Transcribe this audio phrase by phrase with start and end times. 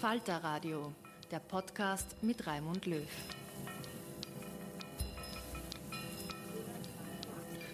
[0.00, 0.94] Falter Radio,
[1.30, 3.02] der Podcast mit Raimund Löw.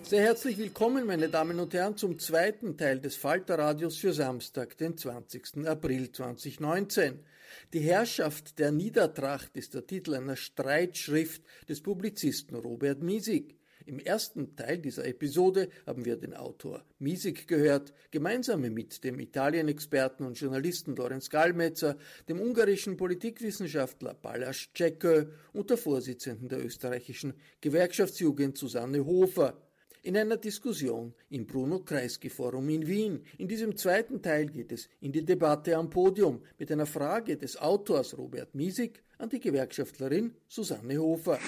[0.02, 4.98] Sehr herzlich willkommen, meine Damen und Herren, zum zweiten Teil des Falterradios für Samstag, den
[4.98, 5.68] 20.
[5.68, 7.24] April 2019.
[7.72, 13.55] Die Herrschaft der Niedertracht ist der Titel einer Streitschrift des Publizisten Robert Miesig.
[13.86, 20.24] Im ersten Teil dieser Episode haben wir den Autor Miesig gehört, gemeinsam mit dem Italien-Experten
[20.24, 21.96] und Journalisten Lorenz Gallmetzer,
[22.28, 29.56] dem ungarischen Politikwissenschaftler Balázs Csekö und der Vorsitzenden der österreichischen Gewerkschaftsjugend Susanne Hofer
[30.02, 33.24] in einer Diskussion im Bruno Kreisky Forum in Wien.
[33.38, 37.56] In diesem zweiten Teil geht es in die Debatte am Podium mit einer Frage des
[37.56, 41.38] Autors Robert Miesig an die Gewerkschaftlerin Susanne Hofer.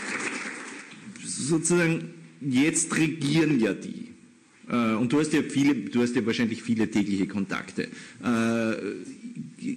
[1.24, 4.08] Sozusagen jetzt regieren ja die.
[4.70, 7.88] Äh, und du hast ja viele, du hast ja wahrscheinlich viele tägliche Kontakte.
[8.22, 8.74] Äh,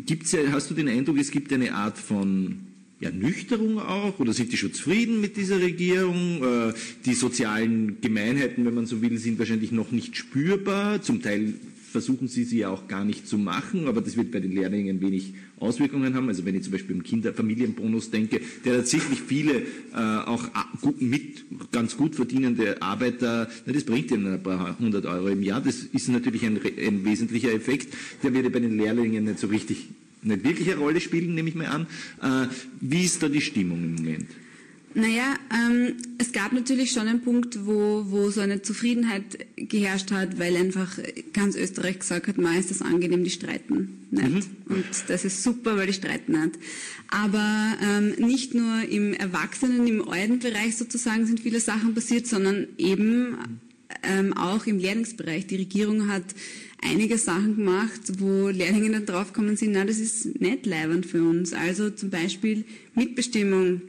[0.05, 2.59] gibt's ja, hast du den Eindruck, es gibt eine Art von
[2.99, 6.43] Ernüchterung auch oder sind die schon zufrieden mit dieser Regierung?
[6.43, 6.73] Äh,
[7.05, 11.01] die sozialen Gemeinheiten, wenn man so will, sind wahrscheinlich noch nicht spürbar.
[11.01, 11.53] Zum Teil
[11.91, 15.01] versuchen sie sie ja auch gar nicht zu machen, aber das wird bei den Lehrlingen
[15.01, 16.27] wenig Auswirkungen haben.
[16.27, 19.61] Also wenn ich zum Beispiel im Kinderfamilienbonus denke, der tatsächlich viele
[19.93, 20.49] äh, auch
[20.81, 25.43] gut, mit ganz gut verdienende Arbeiter, na, das bringt ihnen ein paar hundert Euro im
[25.43, 25.61] Jahr.
[25.61, 27.93] Das ist natürlich ein, ein wesentlicher Effekt.
[28.23, 29.87] Der wird bei den Lehrlingen nicht so richtig
[30.23, 31.87] nicht wirklich eine Rolle spielen, nehme ich mal an.
[32.21, 32.47] Äh,
[32.79, 34.27] wie ist da die Stimmung im Moment?
[34.93, 40.37] Naja, ähm, es gab natürlich schon einen Punkt, wo, wo so eine Zufriedenheit geherrscht hat,
[40.37, 40.99] weil einfach
[41.33, 44.23] ganz Österreich gesagt hat, man ist das angenehm, die streiten nicht.
[44.23, 44.75] Mhm.
[44.75, 46.59] Und das ist super, weil die streiten nicht.
[47.09, 53.37] Aber ähm, nicht nur im Erwachsenen, im Eudenbereich sozusagen sind viele Sachen passiert, sondern eben
[54.03, 55.47] ähm, auch im Lehrlingsbereich.
[55.47, 56.23] Die Regierung hat
[56.83, 61.53] einige Sachen gemacht, wo Lehrlinge dann draufgekommen sind, na, das ist nicht leibend für uns.
[61.53, 62.65] Also zum Beispiel
[62.95, 63.81] Mitbestimmung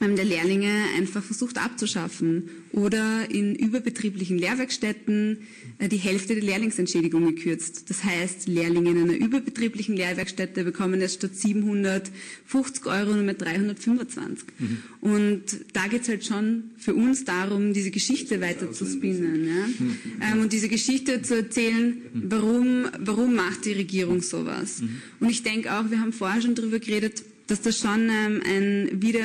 [0.00, 5.38] der Lehrlinge einfach versucht abzuschaffen oder in überbetrieblichen Lehrwerkstätten
[5.78, 7.90] äh, die Hälfte der Lehrlingsentschädigung gekürzt.
[7.90, 14.46] Das heißt, Lehrlinge in einer überbetrieblichen Lehrwerkstätte bekommen jetzt statt 750 Euro nur mit 325.
[14.58, 14.78] Mhm.
[15.00, 15.42] Und
[15.72, 19.66] da geht es halt schon für uns darum, diese Geschichte weiter zu spinnen ja?
[19.66, 19.98] Mhm.
[20.20, 22.22] Ähm, und diese Geschichte zu erzählen, mhm.
[22.28, 24.80] warum, warum macht die Regierung sowas.
[24.80, 25.02] Mhm.
[25.20, 29.02] Und ich denke auch, wir haben vorher schon darüber geredet, dass das schon ähm, ein,
[29.02, 29.24] wieder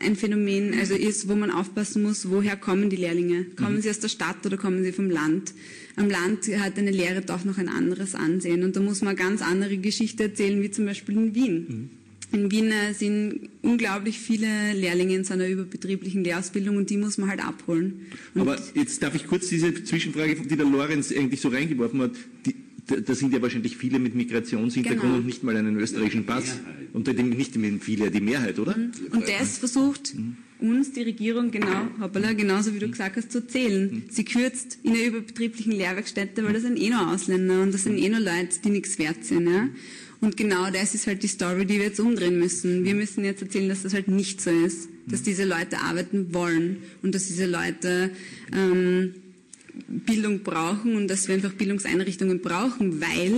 [0.00, 3.44] ein Phänomen also ist, wo man aufpassen muss, woher kommen die Lehrlinge?
[3.56, 3.80] Kommen mhm.
[3.82, 5.52] sie aus der Stadt oder kommen sie vom Land?
[5.96, 9.18] Am Land hat eine Lehre doch noch ein anderes Ansehen und da muss man eine
[9.18, 11.66] ganz andere Geschichte erzählen, wie zum Beispiel in Wien.
[11.68, 11.90] Mhm.
[12.32, 17.28] In Wien äh, sind unglaublich viele Lehrlinge in seiner überbetrieblichen Lehrausbildung und die muss man
[17.28, 18.06] halt abholen.
[18.34, 22.12] Und Aber jetzt darf ich kurz diese Zwischenfrage, die der Lorenz eigentlich so reingeworfen hat,
[22.46, 22.54] die,
[22.90, 25.16] da sind ja wahrscheinlich viele mit Migrationshintergrund genau.
[25.16, 26.58] und nicht mal einen österreichischen Pass.
[26.92, 28.76] Und da nicht viele, die Mehrheit, oder?
[28.76, 28.90] Mhm.
[29.12, 30.36] Und das versucht mhm.
[30.60, 33.90] uns die Regierung genau, hoppala, genauso wie du gesagt hast, zu zählen.
[33.90, 34.02] Mhm.
[34.10, 37.98] Sie kürzt in der überbetrieblichen Lehrwerkstätte, weil das sind eh nur Ausländer und das sind
[37.98, 39.48] eh nur Leute, die nichts wert sind.
[39.48, 39.68] Ja?
[40.20, 42.84] Und genau das ist halt die Story, die wir jetzt umdrehen müssen.
[42.84, 46.78] Wir müssen jetzt erzählen, dass das halt nicht so ist, dass diese Leute arbeiten wollen
[47.02, 48.10] und dass diese Leute
[48.52, 49.14] ähm,
[49.88, 53.34] Bildung brauchen und dass wir einfach Bildungseinrichtungen brauchen, weil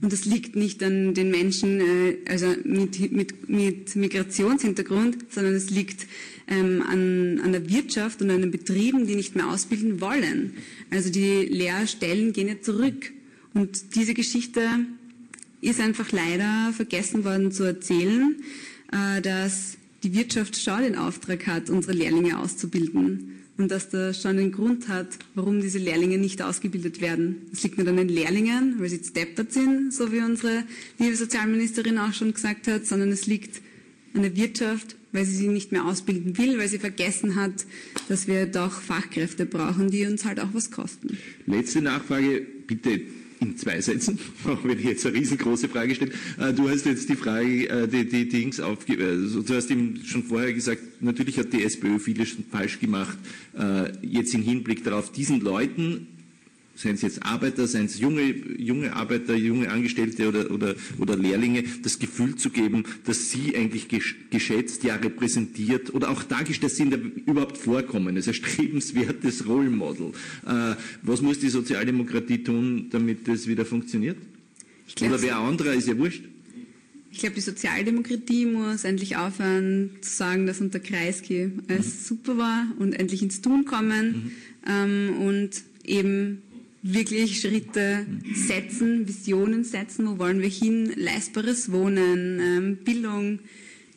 [0.00, 5.70] und das liegt nicht an den Menschen äh, also mit, mit, mit Migrationshintergrund, sondern es
[5.70, 6.06] liegt
[6.48, 10.54] ähm, an, an der Wirtschaft und an den Betrieben, die nicht mehr ausbilden wollen.
[10.90, 13.12] Also die Lehrstellen gehen jetzt zurück.
[13.54, 14.60] Und diese Geschichte
[15.60, 18.36] ist einfach leider vergessen worden zu erzählen,
[18.92, 24.38] äh, dass die Wirtschaft schon den Auftrag hat, unsere Lehrlinge auszubilden und dass das schon
[24.38, 27.42] einen Grund hat, warum diese Lehrlinge nicht ausgebildet werden.
[27.52, 30.64] Es liegt nicht an den Lehrlingen, weil sie deppert sind, so wie unsere
[30.98, 33.60] liebe Sozialministerin auch schon gesagt hat, sondern es liegt
[34.14, 37.66] an der Wirtschaft, weil sie sie nicht mehr ausbilden will, weil sie vergessen hat,
[38.08, 41.18] dass wir doch Fachkräfte brauchen, die uns halt auch was kosten.
[41.46, 43.02] Letzte Nachfrage, bitte
[43.42, 46.12] in zwei Sätzen, auch wenn ich jetzt eine riesengroße Frage stelle.
[46.38, 48.96] Äh, du hast jetzt die Frage, äh, die, die Dings aufge...
[49.04, 53.18] Also du hast ihm schon vorher gesagt, natürlich hat die SPÖ vieles falsch gemacht.
[54.00, 56.06] Jetzt im Hinblick darauf, diesen Leuten
[56.74, 58.22] seien es jetzt Arbeiter, seien es junge,
[58.58, 63.88] junge Arbeiter, junge Angestellte oder, oder, oder Lehrlinge, das Gefühl zu geben, dass sie eigentlich
[64.30, 66.94] geschätzt, ja repräsentiert oder auch dargestellt sind,
[67.26, 68.14] überhaupt vorkommen.
[68.14, 70.12] Das ist ein strebenswertes Role Model.
[70.46, 74.16] Äh, was muss die Sozialdemokratie tun, damit das wieder funktioniert?
[75.00, 76.24] Oder wer anderer, ist ja wurscht.
[77.10, 82.04] Ich glaube, die Sozialdemokratie muss endlich aufhören zu sagen, dass unter Kreisky alles mhm.
[82.04, 84.30] super war und endlich ins Tun kommen mhm.
[84.66, 85.50] ähm, und
[85.84, 86.42] eben
[86.82, 93.38] wirklich Schritte setzen, Visionen setzen, wo wollen wir hin, leistbares Wohnen, ähm, Bildung,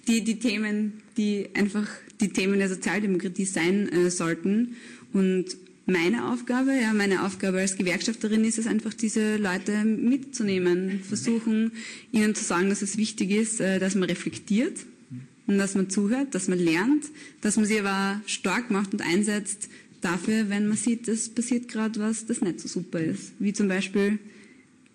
[0.07, 1.87] die, die Themen, die einfach
[2.21, 4.75] die Themen der Sozialdemokratie sein äh, sollten.
[5.13, 5.45] Und
[5.87, 11.71] meine Aufgabe, ja, meine Aufgabe als Gewerkschafterin ist es einfach, diese Leute mitzunehmen, versuchen,
[12.11, 14.85] ihnen zu sagen, dass es wichtig ist, äh, dass man reflektiert
[15.47, 17.05] und dass man zuhört, dass man lernt,
[17.41, 19.69] dass man sie aber stark macht und einsetzt,
[20.01, 23.33] dafür, wenn man sieht, es passiert gerade was, das nicht so super ist.
[23.39, 24.19] Wie zum Beispiel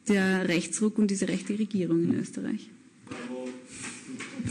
[0.08, 2.70] der Rechtsruck und diese rechte Regierung in Österreich.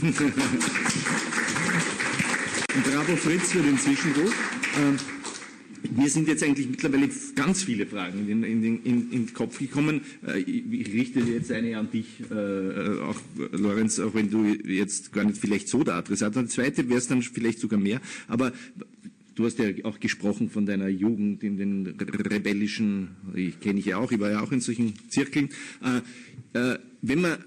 [2.84, 4.32] Bravo Fritz für den Zwischenruf.
[4.78, 4.96] Ähm,
[5.96, 10.02] mir sind jetzt eigentlich mittlerweile ganz viele Fragen in, in, in, in den Kopf gekommen.
[10.26, 13.16] Äh, ich richte jetzt eine an dich, äh, auch
[13.52, 16.36] Lorenz, auch wenn du jetzt gar nicht vielleicht so der Adressat.
[16.36, 18.00] Eine zweite wäre es dann vielleicht sogar mehr.
[18.28, 18.52] Aber
[19.34, 23.98] Du hast ja auch gesprochen von deiner Jugend in den rebellischen, ich kenne ich ja
[23.98, 25.50] auch, ich war ja auch in solchen Zirkeln.
[25.82, 27.38] Äh, äh, wenn man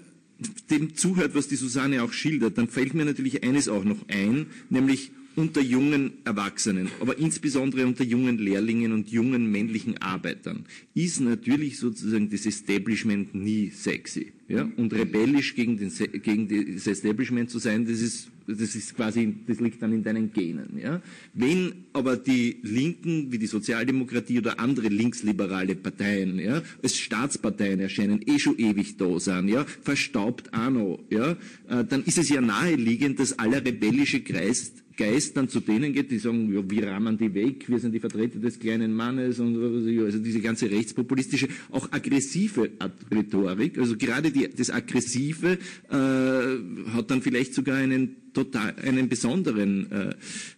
[0.70, 4.46] dem zuhört, was die Susanne auch schildert, dann fällt mir natürlich eines auch noch ein,
[4.70, 10.64] nämlich unter jungen Erwachsenen, aber insbesondere unter jungen Lehrlingen und jungen männlichen Arbeitern,
[10.94, 14.32] ist natürlich sozusagen das Establishment nie sexy.
[14.48, 14.68] Ja?
[14.76, 15.90] Und rebellisch gegen, den,
[16.22, 20.32] gegen das Establishment zu sein, das ist, das ist quasi, das liegt dann in deinen
[20.32, 20.78] Genen.
[20.78, 21.02] Ja?
[21.32, 28.20] Wenn aber die Linken, wie die Sozialdemokratie oder andere linksliberale Parteien, ja, als Staatsparteien erscheinen,
[28.26, 31.32] eh schon ewig da sind, ja, verstaubt noch, ja,
[31.68, 36.10] äh, dann ist es ja naheliegend, dass aller rebellische Kreis Geist dann zu denen geht,
[36.10, 39.56] die sagen, ja, wir rahmen die weg, wir sind die Vertreter des kleinen Mannes und
[40.02, 42.70] also diese ganze rechtspopulistische, auch aggressive
[43.10, 45.58] Rhetorik, also gerade die, das Aggressive
[45.90, 50.14] äh, hat dann vielleicht sogar einen total, einen besonderen, äh,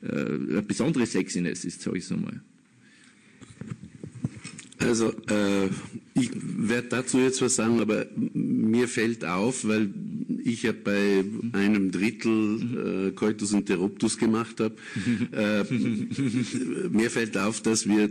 [0.06, 2.40] äh, besondere Sexiness ist, sage ich so mal.
[4.86, 5.66] Also äh,
[6.14, 9.92] ich werde dazu jetzt was sagen, aber mir fällt auf, weil
[10.44, 14.76] ich ja bei einem Drittel äh, Coitus Interruptus gemacht habe,
[15.32, 15.64] äh,
[16.88, 18.10] mir fällt auf, dass wir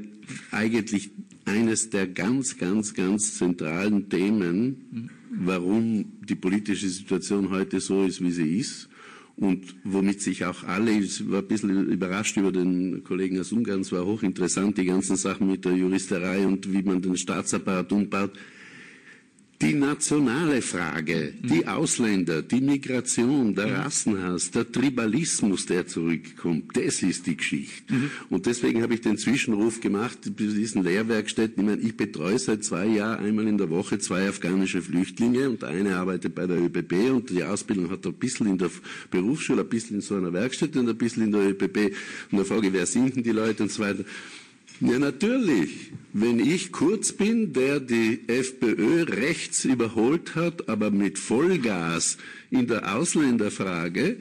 [0.52, 1.12] eigentlich
[1.46, 8.32] eines der ganz, ganz, ganz zentralen Themen, warum die politische Situation heute so ist, wie
[8.32, 8.90] sie ist,
[9.38, 13.82] und womit sich auch alle, ich war ein bisschen überrascht über den Kollegen aus Ungarn,
[13.82, 18.32] es war hochinteressant, die ganzen Sachen mit der Juristerei und wie man den Staatsapparat umbaut.
[19.62, 21.68] Die nationale Frage, die mhm.
[21.70, 23.74] Ausländer, die Migration, der mhm.
[23.74, 27.94] Rassenhass, der Tribalismus, der zurückkommt, das ist die Geschichte.
[27.94, 28.12] Mhm.
[28.30, 31.64] Und deswegen habe ich den Zwischenruf gemacht bei diesen Lehrwerkstätten.
[31.64, 35.64] Ich, meine, ich betreue seit zwei Jahren einmal in der Woche zwei afghanische Flüchtlinge und
[35.64, 38.72] eine arbeitet bei der ÖBB und die Ausbildung hat er ein bisschen in der
[39.10, 41.96] Berufsschule, ein bisschen in so einer Werkstatt und ein bisschen in der ÖBB.
[42.30, 44.04] Und da frage ich, wer sind denn die Leute und so weiter.
[44.82, 45.92] Ja, natürlich.
[46.12, 52.18] Wenn ich Kurz bin, der die FPÖ rechts überholt hat, aber mit Vollgas
[52.52, 54.18] in der Ausländerfrage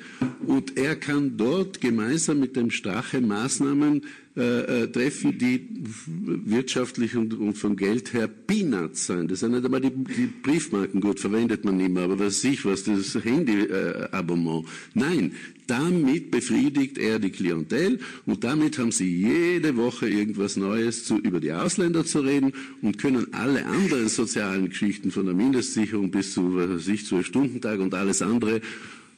[0.46, 4.02] und er kann dort gemeinsam mit dem Strache Maßnahmen
[4.36, 5.68] äh, äh, treffen, die
[6.06, 9.28] wirtschaftlich und, und, vom Geld her Peanuts sein.
[9.28, 12.64] Das sind nicht einmal die, die Briefmarken, gut, verwendet man nicht mehr, aber was ich
[12.64, 14.66] was, das Handy-Abonnement.
[14.66, 15.32] Äh, Nein,
[15.68, 21.38] damit befriedigt er die Klientel und damit haben sie jede Woche irgendwas Neues zu, über
[21.38, 26.56] die Ausländer zu reden und können alle anderen sozialen Geschichten von der Mindestsicherung bis zu,
[26.56, 28.60] was weiß ich, Zwölf-Stunden-Tag und alles andere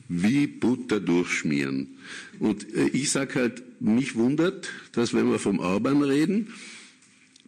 [0.08, 1.96] wie Butter durchschmieren.
[2.38, 6.52] Und äh, ich sage halt, mich wundert, dass wenn wir vom Orban reden,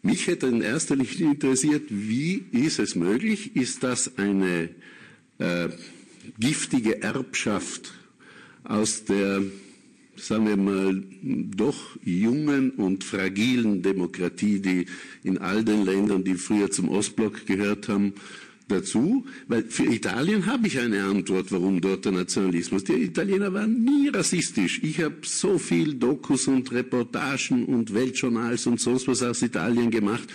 [0.03, 3.57] mich hätte in erster Linie interessiert, wie ist es möglich?
[3.57, 4.71] Ist das eine
[5.39, 5.69] äh,
[6.39, 7.93] giftige Erbschaft
[8.65, 9.43] aus der,
[10.17, 14.87] sagen wir mal, doch jungen und fragilen Demokratie, die
[15.25, 18.15] in all den Ländern, die früher zum Ostblock gehört haben,
[18.69, 22.85] dazu, weil für Italien habe ich eine Antwort, warum dort der Nationalismus.
[22.85, 24.81] Die Italiener waren nie rassistisch.
[24.83, 30.29] Ich habe so viel Dokus und Reportagen und Weltjournals und sonst was aus Italien gemacht.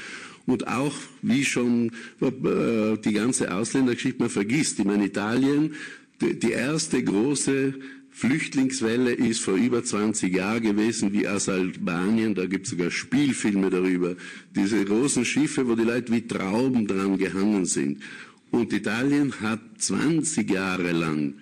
[0.46, 5.76] Und auch, wie schon äh, die ganze Ausländergeschichte, man vergisst, ich meine, Italien,
[6.22, 7.76] die erste große
[8.14, 13.70] Flüchtlingswelle ist vor über 20 Jahren gewesen, wie aus Albanien, da gibt es sogar Spielfilme
[13.70, 14.16] darüber.
[14.56, 18.04] Diese großen Schiffe, wo die Leute wie Trauben dran gehangen sind.
[18.52, 21.34] Und Italien hat 20 Jahre lang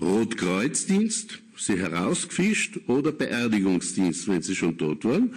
[0.00, 5.34] Rotkreuzdienst, sie herausgefischt, oder Beerdigungsdienst, wenn sie schon tot waren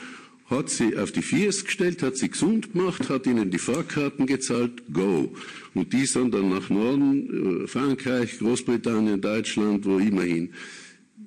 [0.52, 4.84] hat sie auf die Viers gestellt, hat sie gesund gemacht, hat ihnen die Fahrkarten gezahlt,
[4.94, 5.34] go.
[5.74, 10.54] Und die sind dann nach Norden, äh, Frankreich, Großbritannien, Deutschland, wo immerhin.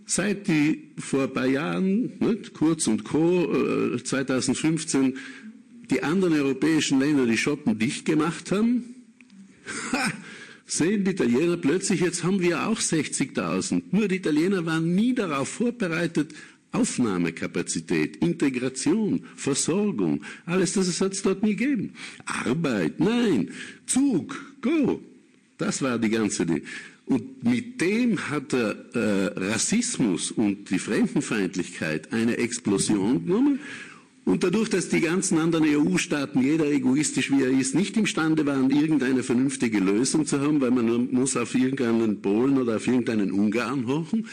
[0.06, 5.18] Seit die vor ein paar Jahren, nicht, Kurz und Co., 2015, äh,
[5.90, 8.84] die anderen europäischen Länder die Schotten dicht gemacht haben,
[9.92, 10.12] ha,
[10.66, 13.82] sehen die Italiener plötzlich, jetzt haben wir auch 60.000.
[13.90, 16.34] Nur die Italiener waren nie darauf vorbereitet,
[16.74, 21.92] Aufnahmekapazität, Integration, Versorgung, alles das hat es dort nie gegeben.
[22.26, 23.50] Arbeit, nein,
[23.86, 25.00] Zug, go.
[25.56, 26.62] Das war die ganze Idee.
[27.06, 33.60] Und mit dem hat der äh, Rassismus und die Fremdenfeindlichkeit eine Explosion genommen.
[34.24, 38.70] Und dadurch, dass die ganzen anderen EU-Staaten, jeder egoistisch wie er ist, nicht imstande waren,
[38.70, 43.86] irgendeine vernünftige Lösung zu haben, weil man muss auf irgendeinen Polen oder auf irgendeinen Ungarn
[43.86, 44.26] hochen,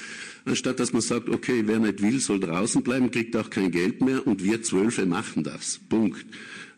[0.45, 4.01] anstatt dass man sagt, okay, wer nicht will, soll draußen bleiben, kriegt auch kein Geld
[4.01, 5.79] mehr und wir Zwölfe machen das.
[5.89, 6.25] Punkt.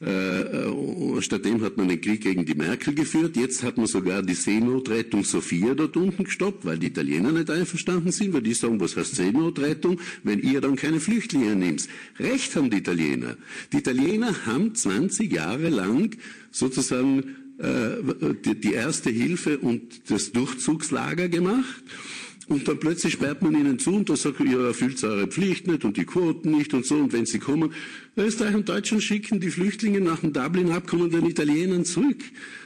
[0.06, 3.38] Äh, äh, stattdem hat man den Krieg gegen die Merkel geführt.
[3.38, 8.12] Jetzt hat man sogar die Seenotrettung Sophia dort unten gestoppt, weil die Italiener nicht einverstanden
[8.12, 11.88] sind, weil die sagen, was heißt Seenotrettung, wenn ihr dann keine Flüchtlinge nehmt.
[12.20, 13.38] Recht haben die Italiener.
[13.72, 16.18] Die Italiener haben 20 Jahre lang
[16.52, 21.84] sozusagen äh, die, die erste Hilfe und das Durchzugslager gemacht.
[22.48, 25.86] Und dann plötzlich sperrt man ihnen zu und da sagt, ihr erfüllt eure Pflicht nicht
[25.86, 26.96] und die Quoten nicht und so.
[26.96, 27.74] Und wenn sie kommen,
[28.18, 32.22] Österreich und Deutschland schicken die Flüchtlinge nach dem Dublin-Abkommen den Italienern zurück.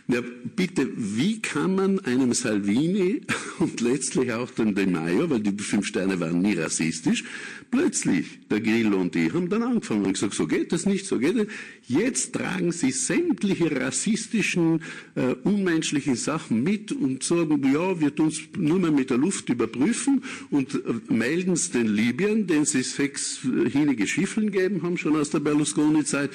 [0.07, 0.22] Ja,
[0.55, 3.22] bitte, wie kann man einem Salvini
[3.60, 7.24] und letztlich auch dem De Maio, weil die fünf Sterne waren nie rassistisch,
[7.72, 11.20] plötzlich, der Grillo und die haben dann angefangen und gesagt, so geht das nicht, so
[11.20, 11.48] geht das.
[11.88, 14.82] Jetzt tragen sie sämtliche rassistischen,
[15.16, 19.50] äh, unmenschlichen Sachen mit und sagen, ja, wir tun es nur mehr mit der Luft
[19.50, 25.16] überprüfen und äh, melden es den Libyern, denen sie sechs äh, Schiffeln geben haben, schon
[25.16, 26.32] aus der Berlusconi-Zeit.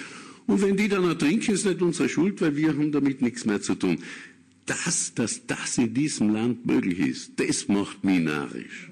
[0.47, 3.63] Und wenn die dann ertrinken, ist nicht unsere Schuld, weil wir haben damit nichts mehr
[3.63, 3.99] zu tun.
[4.67, 8.92] Das, dass das in diesem Land möglich ist, das macht mich narrisch.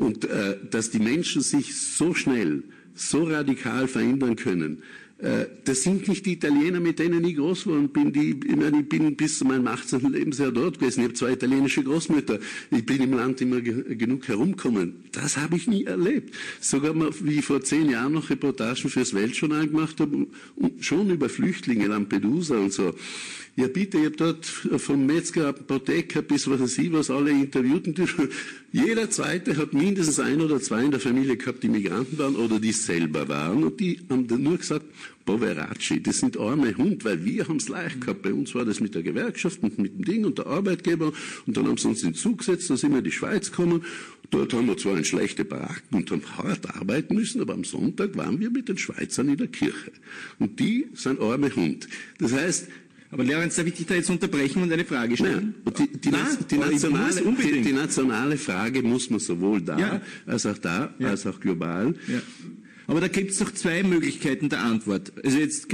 [0.00, 2.62] Und äh, dass die Menschen sich so schnell,
[2.94, 4.82] so radikal verändern können,
[5.18, 8.10] äh, das sind nicht die Italiener, mit denen ich groß und bin.
[8.10, 10.10] Die, ich, meine, ich bin bis zu meinem 18.
[10.10, 11.00] Lebensjahr dort gewesen.
[11.00, 12.38] Ich habe zwei italienische Großmütter.
[12.70, 15.04] Ich bin im Land immer ge genug herumgekommen.
[15.12, 16.34] Das habe ich nie erlebt.
[16.60, 20.28] Sogar mal, wie ich vor zehn Jahren noch Reportagen fürs Weltjournal gemacht habe,
[20.80, 22.94] schon über Flüchtlinge, Lampedusa und so.
[23.60, 27.86] Ja bitte, ich habe dort vom Metzger, Apotheker bis was weiß ich was, alle interviewt.
[27.88, 28.00] Und
[28.72, 32.58] jeder Zweite hat mindestens ein oder zwei in der Familie gehabt, die Migranten waren oder
[32.58, 33.62] die selber waren.
[33.64, 34.86] Und die haben dann nur gesagt,
[35.26, 38.22] Poveracci, das sind arme Hund, weil wir haben es leicht gehabt.
[38.22, 41.12] Bei uns war das mit der Gewerkschaft und mit dem Ding und der Arbeitgeber.
[41.46, 43.84] Und dann haben sie uns in Zug gesetzt, da sind wir in die Schweiz gekommen.
[44.30, 48.16] Dort haben wir zwar in schlechte Baracken und haben hart arbeiten müssen, aber am Sonntag
[48.16, 49.92] waren wir mit den Schweizern in der Kirche.
[50.38, 51.88] Und die sind arme Hund.
[52.18, 52.68] Das heißt,
[53.10, 55.54] aber Lorenz, darf ich dich da jetzt unterbrechen und eine Frage stellen?
[55.64, 60.00] Nein, die, die, Nein, die, nationale, die, nationale Frage muss man sowohl da ja.
[60.26, 61.08] als auch da, ja.
[61.08, 61.94] als auch global.
[62.06, 62.20] Ja.
[62.86, 65.12] Aber da gibt es doch zwei Möglichkeiten der Antwort.
[65.24, 65.68] Also jetzt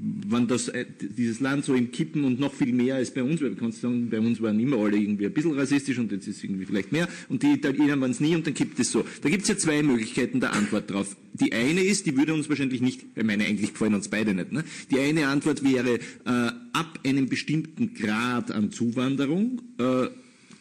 [0.00, 3.40] wenn das, äh, dieses Land so im Kippen und noch viel mehr als bei uns,
[3.40, 6.28] weil wir kannst sagen, bei uns waren immer alle irgendwie ein bisschen rassistisch und jetzt
[6.28, 9.04] ist irgendwie vielleicht mehr und die Italiener waren es nie und dann kippt es so.
[9.22, 11.16] Da gibt es ja zwei Möglichkeiten der Antwort drauf.
[11.34, 14.52] Die eine ist, die würde uns wahrscheinlich nicht, ich meine eigentlich gefallen uns beide nicht,
[14.52, 14.64] ne?
[14.90, 20.08] die eine Antwort wäre, äh, ab einem bestimmten Grad an Zuwanderung äh,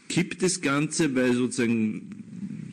[0.09, 2.23] kippt das Ganze, weil sozusagen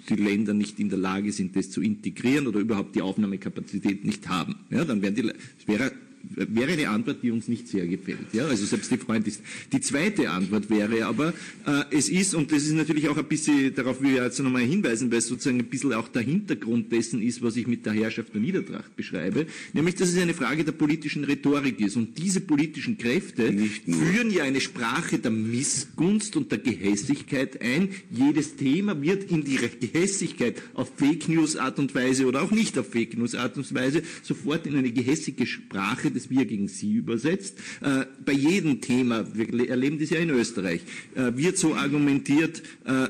[0.08, 4.28] die Länder nicht in der Lage sind, das zu integrieren oder überhaupt die Aufnahmekapazität nicht
[4.28, 4.56] haben.
[4.70, 5.92] Ja, dann wären die, es wäre
[6.30, 8.32] wäre eine Antwort, die uns nicht sehr gefällt.
[8.32, 9.42] Ja, also selbst die Freund ist.
[9.72, 11.32] Die zweite Antwort wäre aber,
[11.66, 14.62] äh, es ist, und das ist natürlich auch ein bisschen, darauf will ich jetzt nochmal
[14.62, 17.92] hinweisen, weil es sozusagen ein bisschen auch der Hintergrund dessen ist, was ich mit der
[17.92, 21.96] Herrschaft der Niedertracht beschreibe, nämlich, dass es eine Frage der politischen Rhetorik ist.
[21.96, 23.52] Und diese politischen Kräfte
[23.86, 27.90] führen ja eine Sprache der Missgunst und der Gehässigkeit ein.
[28.10, 32.78] Jedes Thema wird in die Gehässigkeit auf Fake News Art und Weise oder auch nicht
[32.78, 36.94] auf Fake News Art und Weise sofort in eine gehässige Sprache das Wir gegen Sie
[36.94, 37.58] übersetzt.
[37.80, 40.80] Äh, bei jedem Thema, wir erleben das ja in Österreich,
[41.14, 43.08] äh, wird so argumentiert, äh,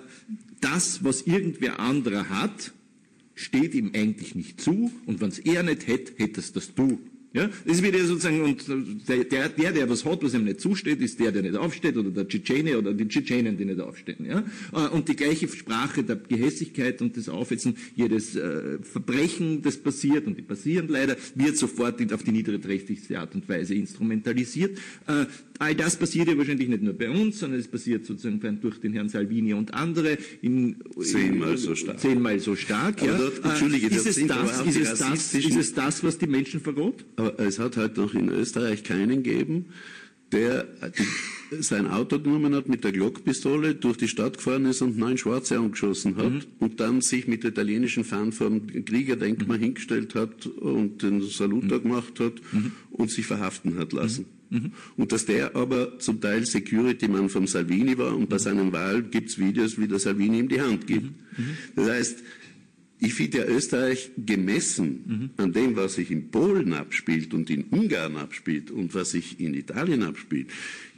[0.61, 2.73] das, was irgendwer anderer hat,
[3.34, 6.99] steht ihm eigentlich nicht zu und wenn es er nicht hätte, hättest das du.
[7.34, 8.64] Ja, das wird ja sozusagen, und
[9.08, 12.10] der, der, der, was hat, was ihm nicht zusteht, ist der, der nicht aufsteht, oder
[12.10, 14.24] der Tschetschene oder die Tschetschenen, die nicht aufstehen.
[14.24, 14.44] Ja?
[14.72, 20.28] Äh, und die gleiche Sprache der Gehässigkeit und des Aufhetzen, jedes äh, Verbrechen, das passiert,
[20.28, 24.78] und die passieren leider, wird sofort auf die niedrigträchtigste Art und Weise instrumentalisiert.
[25.08, 25.26] Äh,
[25.58, 28.92] all das passiert ja wahrscheinlich nicht nur bei uns, sondern es passiert sozusagen durch den
[28.92, 32.00] Herrn Salvini und andere in, zehnmal so stark.
[32.00, 33.02] Zehnmal so stark.
[33.02, 33.16] ja.
[33.16, 37.04] Dort, Entschuldige, ist, es das, ist, es das, ist es das, was die Menschen verrot?
[37.16, 39.66] Aber es hat halt noch in Österreich keinen gegeben,
[40.32, 40.66] der
[41.61, 45.58] sein Auto genommen hat mit der Glockpistole, durch die Stadt gefahren ist und neun Schwarze
[45.58, 46.42] angeschossen hat mhm.
[46.58, 49.62] und dann sich mit der italienischen Fahnen vor dem Kriegerdenkmal mhm.
[49.62, 51.82] hingestellt hat und den Salut mhm.
[51.82, 52.73] gemacht hat mhm.
[52.90, 54.26] und sich verhaften hat lassen.
[54.54, 54.61] Mhm.
[54.61, 54.73] mhm.
[54.96, 59.38] Und dass der aber zum Teil Security-Mann vom Salvini war und bei seinen Wahlen gibt's
[59.38, 61.11] Videos, wie der Salvini ihm die Hand gibt.
[61.76, 62.23] Das heißt,
[63.00, 65.30] ich finde ja Österreich gemessen mhm.
[65.37, 69.54] an dem, was sich in Polen abspielt und in Ungarn abspielt und was sich in
[69.54, 70.49] Italien abspielt,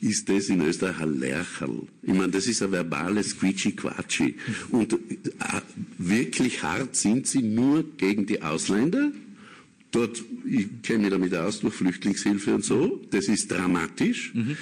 [0.01, 1.83] ist das in Österreich ein Lercherl.
[2.03, 4.35] Ich meine, das ist ein verbales Quitschi-Quatschi.
[4.71, 4.79] Mhm.
[4.79, 4.99] Und äh,
[5.99, 9.11] wirklich hart sind sie nur gegen die Ausländer.
[9.97, 13.01] Dort, ich kenne mich damit aus, durch Flüchtlingshilfe und so.
[13.11, 14.35] Das ist dramatisch.
[14.35, 14.55] Mhm.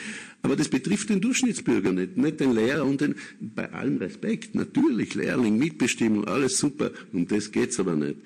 [0.42, 5.16] Aber das betrifft den Durchschnittsbürger nicht, nicht den Lehrer und den, bei allem Respekt, natürlich
[5.16, 8.18] Lehrling, Mitbestimmung, alles super, um das geht's aber nicht.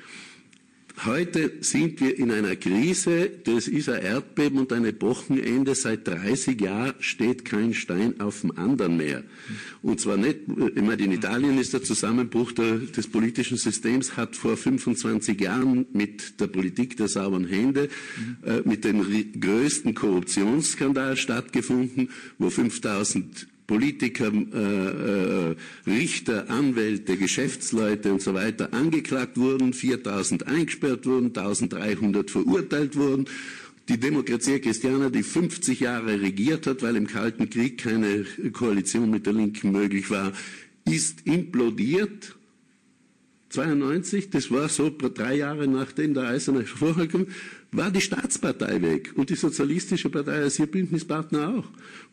[1.04, 5.76] Heute sind wir in einer Krise, das ist ein Erdbeben und ein Epochenende.
[5.76, 9.22] Seit 30 Jahren steht kein Stein auf dem anderen mehr.
[9.80, 10.38] Und zwar nicht,
[10.74, 15.86] ich meine, in Italien ist der Zusammenbruch der, des politischen Systems, hat vor 25 Jahren
[15.92, 17.88] mit der Politik der sauberen Hände,
[18.44, 19.04] äh, mit dem
[19.40, 29.36] größten Korruptionsskandal stattgefunden, wo 5000 Politiker, äh, äh, Richter, Anwälte, Geschäftsleute und so weiter angeklagt
[29.36, 33.26] wurden, 4000 eingesperrt wurden, 1300 verurteilt wurden.
[33.90, 39.26] Die Demokratie Christiana, die 50 Jahre regiert hat, weil im Kalten Krieg keine Koalition mit
[39.26, 40.32] der Linken möglich war,
[40.86, 42.36] ist implodiert
[43.50, 47.26] 92, das war so drei Jahre nachdem der Eiserne Vorhang kam,
[47.70, 51.64] war die Staatspartei weg und die Sozialistische Partei als ihr Bündnispartner auch.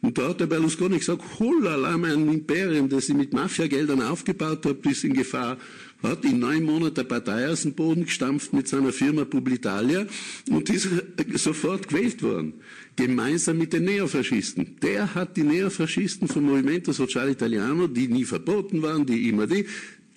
[0.01, 4.89] Und da hat der Berlusconi gesagt, holala, mein Imperium, das ich mit Mafiageldern aufgebaut habe,
[4.89, 5.57] ist in Gefahr.
[6.03, 10.05] Hat in neun Monaten der Partei aus dem Boden gestampft mit seiner Firma Publitalia
[10.49, 10.89] und ist
[11.35, 12.55] sofort gewählt worden.
[12.97, 14.75] Gemeinsam mit den Neofaschisten.
[14.81, 19.65] Der hat die Neofaschisten vom Movimento Sociale Italiano, die nie verboten waren, die immer die,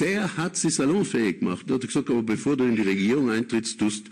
[0.00, 1.64] der hat sie salonfähig gemacht.
[1.68, 4.04] Er hat gesagt, aber bevor du in die Regierung eintrittst, tust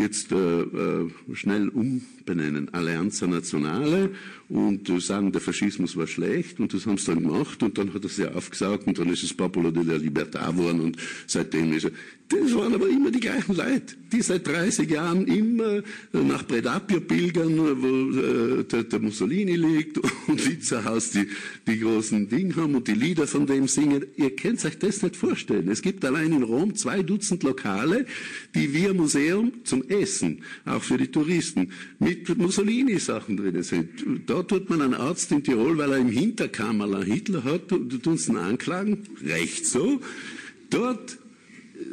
[0.00, 2.72] jetzt äh, äh, schnell umbenennen.
[2.72, 4.10] Allianza Nazionale
[4.48, 8.02] und sagen, der Faschismus war schlecht und das haben sie dann gemacht und dann hat
[8.02, 11.84] er sie aufgesagt und dann ist es Popolo de la Libertà geworden und seitdem ist
[11.84, 11.90] er.
[12.28, 15.82] Das waren aber immer die gleichen Leute, die seit 30 Jahren immer
[16.12, 21.26] nach Predapio pilgern, wo äh, der, der, Mussolini liegt und Witzerhaus die,
[21.66, 24.04] die großen Dinge haben und die Lieder von dem singen.
[24.16, 25.68] Ihr könnt euch das nicht vorstellen.
[25.70, 28.04] Es gibt allein in Rom zwei Dutzend Lokale,
[28.54, 33.88] die wir Museum zum Essen, auch für die Touristen, mit Mussolini-Sachen drin sind.
[34.26, 38.28] Da tut man einen Arzt in Tirol, weil er im Hinterkammerler Hitler hat, du tust
[38.28, 40.00] ihn anklagen, recht so.
[40.70, 41.18] Dort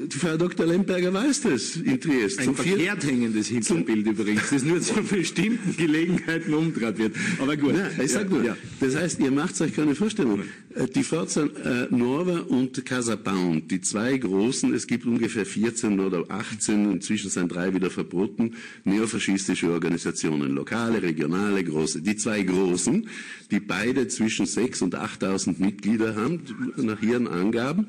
[0.10, 0.66] Frau Dr.
[0.66, 2.40] Lemberger weiß das in Triest.
[2.40, 7.16] Ein verkehrt hängendes Hinterbild übrigens, das nur zu bestimmten Gelegenheiten umgedreht wird.
[7.40, 7.76] Aber gut.
[7.76, 8.58] Ja, ich sag nur, ja.
[8.80, 10.42] das heißt, ihr macht euch keine Vorstellung.
[10.76, 16.00] Äh, Die Forza äh, Nova und Casa Pound, die zwei großen, es gibt ungefähr 14
[16.00, 22.02] oder 18, inzwischen sind drei wieder verboten, neofaschistische Organisationen, lokale, regionale, große.
[22.02, 23.08] Die zwei großen,
[23.52, 26.42] die beide zwischen 6.000 und 8.000 Mitglieder haben,
[26.78, 27.88] nach ihren Angaben,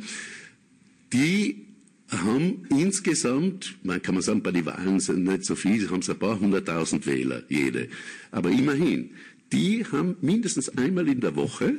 [1.12, 1.65] die
[2.08, 6.12] haben insgesamt, man kann man sagen, bei den Wahlen sind nicht so viel, haben sie
[6.12, 7.88] ein paar hunderttausend Wähler, jede.
[8.30, 9.10] Aber immerhin,
[9.52, 11.76] die haben mindestens einmal in der Woche,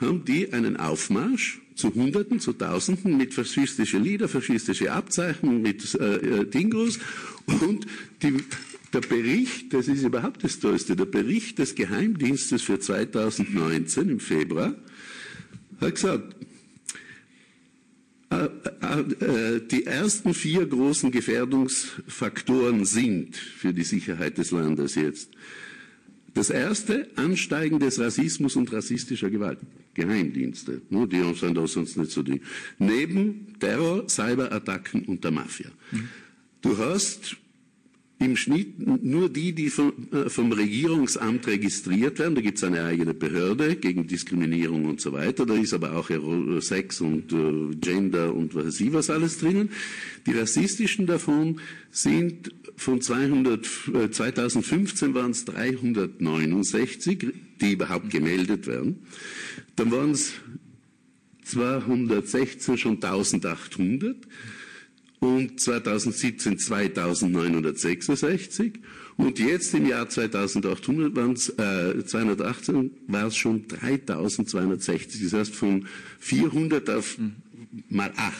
[0.00, 6.16] haben die einen Aufmarsch zu Hunderten, zu Tausenden mit faschistische Lieder, faschistische Abzeichen, mit äh,
[6.16, 6.98] äh, Dingos
[7.46, 7.86] und
[8.22, 8.34] die,
[8.92, 14.74] der Bericht, das ist überhaupt das Tollste, der Bericht des Geheimdienstes für 2019 im Februar
[15.80, 16.36] hat gesagt,
[19.70, 25.30] die ersten vier großen Gefährdungsfaktoren sind für die Sicherheit des Landes jetzt.
[26.34, 29.58] Das erste, Ansteigen des Rassismus und rassistischer Gewalt.
[29.94, 32.40] Geheimdienste, ne, die sind da sonst nicht so die.
[32.78, 35.70] Neben Terror, Cyberattacken und der Mafia.
[36.60, 37.36] Du hast
[38.24, 42.34] im Schnitt nur die, die vom, äh, vom Regierungsamt registriert werden.
[42.34, 45.46] Da gibt es eine eigene Behörde gegen Diskriminierung und so weiter.
[45.46, 46.10] Da ist aber auch
[46.60, 49.70] Sex und äh, Gender und was weiß ich was alles drinnen.
[50.26, 51.60] Die rassistischen davon
[51.90, 59.06] sind von 200, äh, 2015 waren es 369, die überhaupt gemeldet werden.
[59.76, 60.32] Dann waren es
[61.44, 64.16] 216 schon 1800
[65.24, 68.80] und 2017 2966
[69.16, 75.54] und jetzt im Jahr 2800 waren es, äh, 218 war es schon 3260, das heißt
[75.54, 75.86] von
[76.18, 77.16] 400 auf
[77.88, 78.34] mal 8.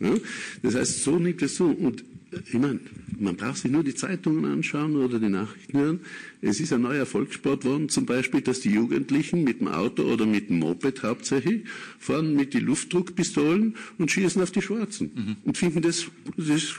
[0.00, 0.14] Ja?
[0.62, 1.70] Das heißt, so nimmt es zu.
[1.70, 2.80] Und ich meine,
[3.18, 6.00] man braucht sich nur die Zeitungen anschauen oder die Nachrichten hören.
[6.42, 10.26] Es ist ein neuer Volkssport worden, zum Beispiel, dass die Jugendlichen mit dem Auto oder
[10.26, 11.64] mit dem Moped hauptsächlich
[11.98, 16.74] fahren mit die Luftdruckpistolen und schießen auf die Schwarzen und finden das, das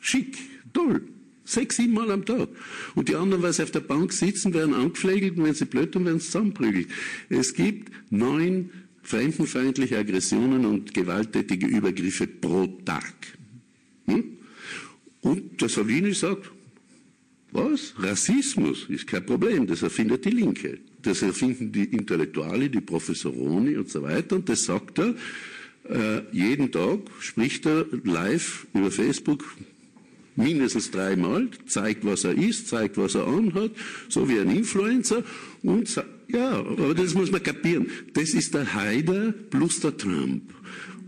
[0.00, 0.36] schick,
[0.72, 1.02] toll.
[1.44, 2.48] Sechs, sieben Mal am Tag.
[2.94, 5.90] Und die anderen, weil sie auf der Bank sitzen, werden angepflegelt und wenn sie blöd
[5.90, 6.86] tun, werden sie zusammenprügelt.
[7.30, 8.70] Es gibt neun
[9.02, 13.12] fremdenfeindliche Aggressionen und gewalttätige Übergriffe pro Tag.
[14.06, 14.38] Hm?
[15.22, 16.50] Und der Salvini sagt,
[17.52, 17.94] was?
[17.98, 20.78] Rassismus ist kein Problem, das erfindet die Linke.
[21.02, 24.36] Das erfinden die Intellektuale, die Professoroni und so weiter.
[24.36, 25.14] Und das sagt er,
[25.88, 29.44] äh, jeden Tag spricht er live über Facebook
[30.36, 33.72] mindestens dreimal, zeigt, was er ist, zeigt, was er anhat,
[34.08, 35.22] so wie ein Influencer
[35.62, 35.94] und
[36.28, 37.88] ja, aber das muss man kapieren.
[38.14, 40.42] Das ist der Haider plus der Trump.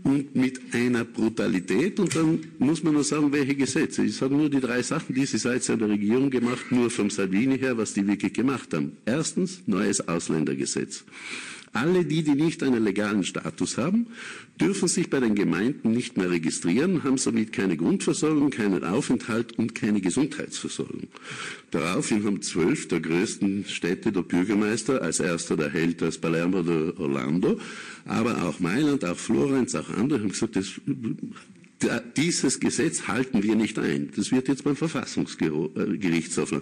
[0.05, 4.03] Und mit einer Brutalität, und dann muss man nur sagen, welche Gesetze.
[4.03, 7.57] Ich sage nur die drei Sachen, die sie seit der Regierung gemacht, nur vom Salvini
[7.57, 8.97] her, was die wirklich gemacht haben.
[9.05, 11.03] Erstens, neues Ausländergesetz.
[11.75, 14.07] Alle die, die nicht einen legalen Status haben,
[14.61, 19.75] dürfen sich bei den Gemeinden nicht mehr registrieren, haben somit keine Grundversorgung, keinen Aufenthalt und
[19.75, 21.09] keine Gesundheitsversorgung.
[21.71, 26.97] Daraufhin haben zwölf der größten Städte der Bürgermeister, als erster der Held, als Palermo oder
[26.97, 27.59] Orlando,
[28.05, 30.79] aber auch Mailand, auch Florenz, auch andere, haben gesagt, das,
[31.79, 34.11] da- dieses Gesetz halten wir nicht ein.
[34.15, 36.53] Das wird jetzt beim Verfassungsgerichtshof.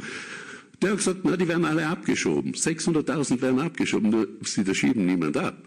[0.84, 2.52] Der hat gesagt, na, die werden alle abgeschoben.
[2.54, 5.58] 600.000 werden abgeschoben, sie da schieben niemand ab,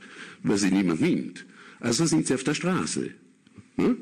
[0.43, 1.47] weil sie niemand nimmt.
[1.81, 3.11] Also sind sie auf der Straße.
[3.79, 3.97] Ne?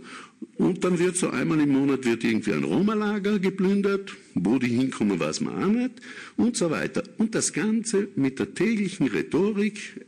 [0.56, 5.20] Und dann wird so einmal im Monat wird irgendwie ein Roma-Lager geplündert, wo die hinkommen,
[5.20, 5.92] weiß man auch nicht,
[6.36, 7.04] und so weiter.
[7.16, 10.04] Und das Ganze mit der täglichen Rhetorik,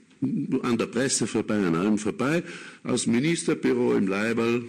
[0.62, 2.42] an der Presse vorbei, an allem vorbei,
[2.83, 4.64] aus Ministerbüro im Leiberl,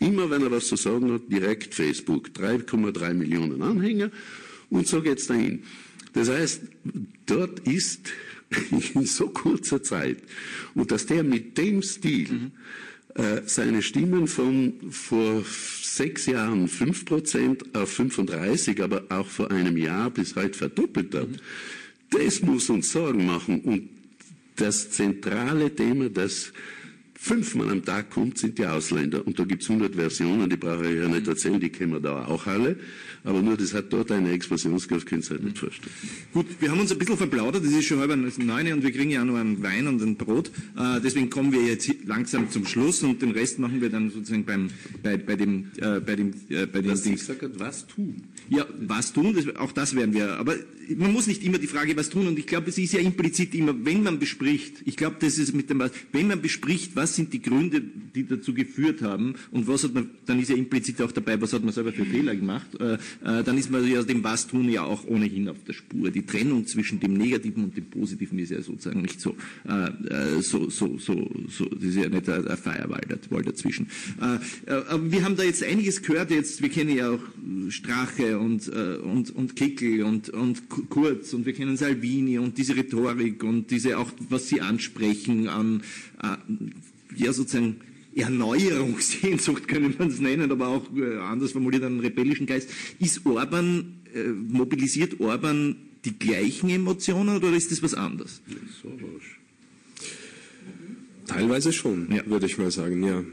[0.00, 4.10] immer wenn er was zu sagen hat, direkt Facebook, 3,3 Millionen Anhänger,
[4.74, 5.62] und so geht's dahin.
[6.12, 6.62] Das heißt,
[7.26, 8.12] dort ist
[8.94, 10.18] in so kurzer Zeit,
[10.74, 12.50] und dass der mit dem Stil
[13.14, 15.44] äh, seine Stimmen von vor
[15.80, 21.28] sechs Jahren 5% auf 35, aber auch vor einem Jahr bis heute verdoppelt hat,
[22.10, 23.60] das muss uns Sorgen machen.
[23.60, 23.90] Und
[24.56, 26.52] das zentrale Thema, das
[27.24, 29.26] fünfmal am Tag kommt, sind die Ausländer.
[29.26, 32.26] Und da gibt's 100 Versionen, die brauche ich ja nicht erzählen, die kennen wir da
[32.26, 32.76] auch alle.
[33.24, 35.90] Aber nur das hat dort eine Explosionskraft, könnt ihr euch nicht vorstellen.
[36.34, 39.10] Gut, wir haben uns ein bisschen verplaudert, es ist schon halb neun und wir kriegen
[39.10, 40.48] ja auch noch einen Wein und ein Brot.
[40.76, 44.44] Äh, deswegen kommen wir jetzt langsam zum Schluss und den Rest machen wir dann sozusagen
[44.44, 44.68] beim,
[45.02, 47.26] bei, bei dem, äh, bei dem, äh, bei dem Was ich Dings.
[47.26, 48.24] sage, was tun?
[48.50, 50.36] Ja, was tun, das, auch das werden wir.
[50.36, 50.56] Aber
[50.96, 52.26] man muss nicht immer die Frage, was tun.
[52.26, 55.54] Und ich glaube, es ist ja implizit immer, wenn man bespricht, ich glaube, das ist
[55.54, 55.82] mit dem,
[56.12, 57.82] wenn man bespricht, was sind die Gründe,
[58.14, 61.52] die dazu geführt haben und was hat man, dann ist ja implizit auch dabei, was
[61.52, 62.98] hat man selber für Fehler gemacht, äh, äh,
[63.42, 66.10] dann ist man ja dem Was tun ja auch ohnehin auf der Spur.
[66.10, 69.36] Die Trennung zwischen dem Negativen und dem Positiven ist ja sozusagen nicht so,
[69.68, 73.88] äh, äh so, so, so, so, das ist ja nicht ein, ein Firewall dazwischen.
[74.20, 77.20] Äh, aber wir haben da jetzt einiges gehört jetzt, wir kennen ja auch
[77.68, 82.76] Strache und, äh, und, und Kickel und, und Kurz und wir kennen Salvini und diese
[82.76, 85.82] Rhetorik und diese auch, was sie ansprechen an,
[86.13, 86.13] äh,
[87.16, 87.80] ja sozusagen
[88.14, 92.70] Erneuerungssehnsucht können man es nennen, aber auch äh, anders formuliert einen rebellischen Geist.
[92.98, 98.42] Ist Orban, äh, mobilisiert Orban die gleichen Emotionen oder ist das was anderes?
[101.26, 102.24] Teilweise schon, ja.
[102.26, 103.24] würde ich mal sagen, ja.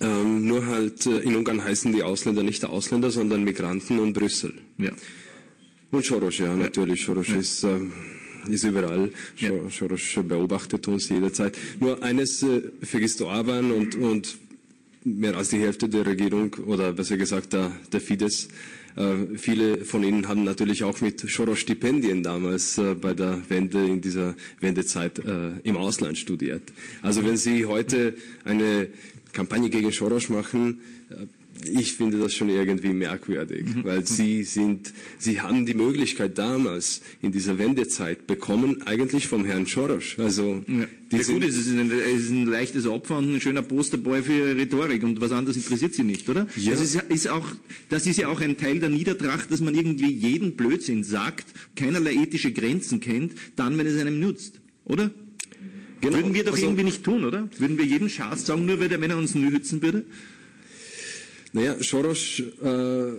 [0.00, 4.54] Ähm, nur halt äh, in Ungarn heißen die Ausländer nicht Ausländer, sondern Migranten und Brüssel.
[4.78, 4.90] Ja.
[5.90, 7.04] Und Soros, ja, natürlich.
[7.04, 7.36] Soros ja.
[7.36, 7.80] ist, äh,
[8.48, 9.10] ist überall.
[9.38, 9.50] Ja.
[9.70, 11.56] Soros beobachtet uns jederzeit.
[11.80, 14.38] Nur eines äh, vergisst Orban und, und
[15.04, 18.48] mehr als die Hälfte der Regierung oder besser gesagt der, der Fidesz.
[18.96, 24.00] Äh, viele von ihnen haben natürlich auch mit Soros-Stipendien damals äh, bei der Wende in
[24.00, 26.62] dieser Wendezeit äh, im Ausland studiert.
[27.02, 28.88] Also wenn Sie heute eine
[29.32, 30.80] Kampagne gegen Soros machen,
[31.10, 31.26] äh,
[31.64, 33.84] ich finde das schon irgendwie merkwürdig, mhm.
[33.84, 39.66] weil sie sind, sie haben die Möglichkeit damals in dieser Wendezeit bekommen, eigentlich vom Herrn
[39.66, 40.16] Soros.
[40.18, 40.86] Also, ja.
[41.10, 44.22] die ja gut, es ist, ein, es ist ein leichtes Opfer und ein schöner Posterboy
[44.22, 46.46] für Rhetorik und was anderes interessiert sie nicht, oder?
[46.56, 46.72] Ja.
[46.72, 47.46] Das ist, ist auch,
[47.88, 52.14] das ist ja auch ein Teil der Niedertracht, dass man irgendwie jeden Blödsinn sagt, keinerlei
[52.14, 55.10] ethische Grenzen kennt, dann, wenn es einem nutzt, oder?
[56.00, 56.16] Genau.
[56.16, 57.48] Würden wir doch also, irgendwie nicht tun, oder?
[57.58, 60.04] Würden wir jeden Schatz sagen, nur weil der Männer uns nützen würde?
[61.54, 63.12] Naja, Soros, äh,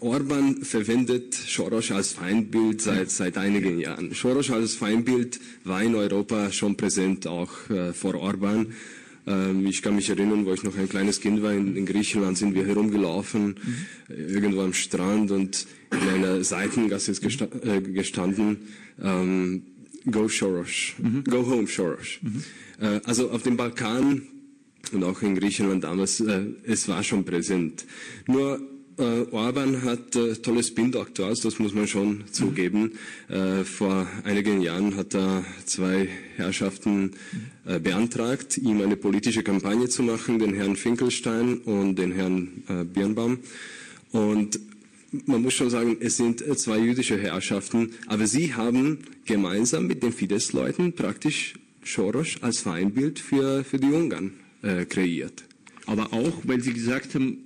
[0.00, 4.14] Orban verwendet Soros als Feindbild seit, seit einigen Jahren.
[4.14, 8.72] Soros als Feindbild war in Europa schon präsent, auch äh, vor Orban.
[9.26, 12.38] Ähm, ich kann mich erinnern, wo ich noch ein kleines Kind war, in, in Griechenland
[12.38, 13.56] sind wir herumgelaufen,
[14.08, 14.14] mhm.
[14.16, 18.68] irgendwo am Strand und in einer Seitengasse ist gesta äh, gestanden.
[19.02, 19.64] Ähm,
[20.10, 21.24] Go Soros, mhm.
[21.24, 22.20] Go Home Soros.
[22.22, 22.42] Mhm.
[22.80, 24.22] Äh, also auf dem Balkan
[24.92, 27.84] und auch in Griechenland damals, äh, es war schon präsent.
[28.26, 28.60] Nur
[28.98, 32.92] äh, Orban hat äh, tolles Bindaktuals, das muss man schon zugeben.
[33.28, 37.12] Äh, vor einigen Jahren hat er zwei Herrschaften
[37.64, 42.84] äh, beantragt, ihm eine politische Kampagne zu machen, den Herrn Finkelstein und den Herrn äh,
[42.84, 43.38] Birnbaum.
[44.10, 44.58] Und
[45.26, 50.02] man muss schon sagen, es sind äh, zwei jüdische Herrschaften, aber sie haben gemeinsam mit
[50.02, 55.44] den Fidesz-Leuten praktisch Soros als Feindbild für, für die Ungarn äh, kreiert.
[55.86, 57.44] Aber auch, weil sie gesagt haben,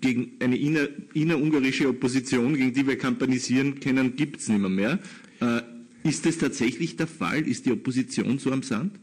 [0.00, 4.68] gegen eine inner, innerungarische Opposition, gegen die wir kampanisieren können, gibt es nicht mehr.
[4.70, 4.98] mehr.
[5.40, 5.62] Äh,
[6.08, 7.46] ist das tatsächlich der Fall?
[7.46, 8.98] Ist die Opposition so am Sand?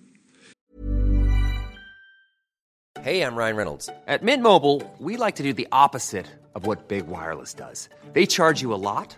[3.02, 3.90] Hey, I'm Ryan Reynolds.
[4.08, 7.90] At Mint Mobile, we like to do the opposite of what Big Wireless does.
[8.14, 9.18] They charge you a lot,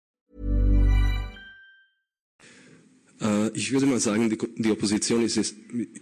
[3.53, 5.37] ich würde mal sagen, die, die Opposition ist,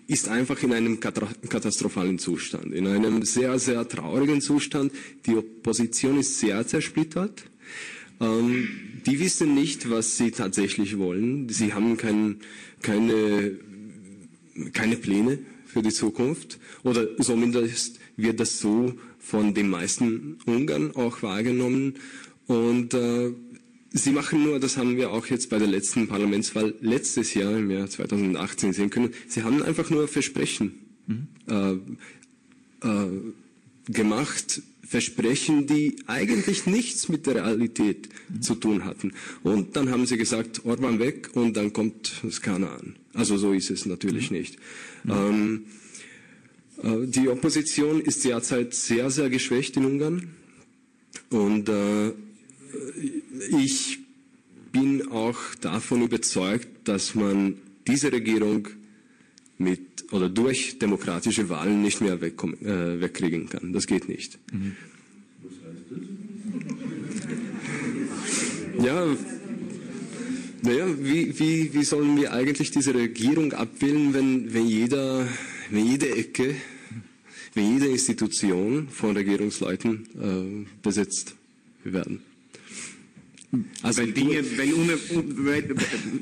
[0.08, 4.93] ist, einfach in einem katastrophalen Zustand, in einem sehr, sehr traurigen Zustand.
[5.25, 7.43] Die Opposition ist sehr zersplittert.
[8.21, 8.69] Ähm,
[9.05, 11.49] die wissen nicht, was sie tatsächlich wollen.
[11.49, 12.38] Sie haben kein,
[12.82, 13.58] keine,
[14.73, 16.60] keine Pläne für die Zukunft.
[16.84, 21.95] Oder zumindest wird das so von den meisten Ungarn auch wahrgenommen.
[22.47, 23.32] Und äh,
[23.91, 27.71] Sie machen nur, das haben wir auch jetzt bei der letzten Parlamentswahl letztes Jahr im
[27.71, 30.73] Jahr 2018 sehen können, Sie haben einfach nur Versprechen
[31.08, 31.28] mhm.
[31.47, 33.08] äh, äh,
[33.88, 38.41] gemacht, Versprechen, die eigentlich nichts mit der Realität mhm.
[38.41, 39.13] zu tun hatten.
[39.43, 42.95] Und dann haben sie gesagt, Orban weg und dann kommt Skana an.
[43.13, 44.38] Also so ist es natürlich mhm.
[44.38, 44.58] nicht.
[45.04, 45.12] Mhm.
[45.12, 45.65] Ähm,
[46.84, 50.36] äh, die Opposition ist derzeit sehr, sehr geschwächt in Ungarn.
[51.30, 52.12] Und äh,
[53.51, 53.99] ich
[54.71, 57.55] bin auch davon überzeugt, dass man
[57.88, 58.67] diese Regierung
[59.58, 63.73] mit oder durch demokratische Wahlen nicht mehr wegkommen, äh, wegkriegen kann.
[63.73, 64.39] Das geht nicht.
[64.51, 64.75] Mhm.
[65.43, 65.86] Was heißt
[68.75, 68.86] das?
[68.86, 69.05] Ja,
[70.62, 75.27] naja, wie, wie, wie sollen wir eigentlich diese Regierung abwählen, wenn, wenn, jeder,
[75.69, 76.55] wenn jede Ecke,
[77.53, 81.36] wenn jede Institution von Regierungsleuten äh, besetzt
[81.84, 82.21] werden?
[83.82, 84.94] Also weil Dinge, weil, ohne,
[85.44, 85.76] weil,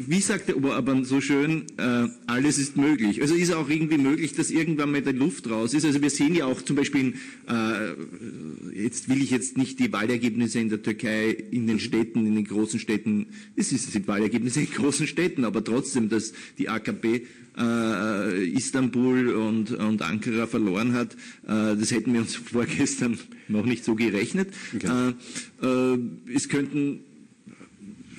[0.08, 3.22] wie sagt der Oberabern so schön, äh, alles ist möglich.
[3.22, 5.84] Also ist auch irgendwie möglich, dass irgendwann mal die Luft raus ist.
[5.84, 7.16] Also wir sehen ja auch zum Beispiel,
[7.50, 12.36] äh, jetzt will ich jetzt nicht die Wahlergebnisse in der Türkei in den Städten, in
[12.36, 17.26] den großen Städten, es sind Wahlergebnisse in großen Städten, aber trotzdem, dass die AKP
[17.58, 23.84] äh, Istanbul und, und Ankara verloren hat, äh, das hätten wir uns vorgestern noch nicht
[23.84, 24.54] so gerechnet.
[24.76, 25.14] Okay.
[25.62, 26.00] Äh, äh,
[26.34, 27.02] es könnten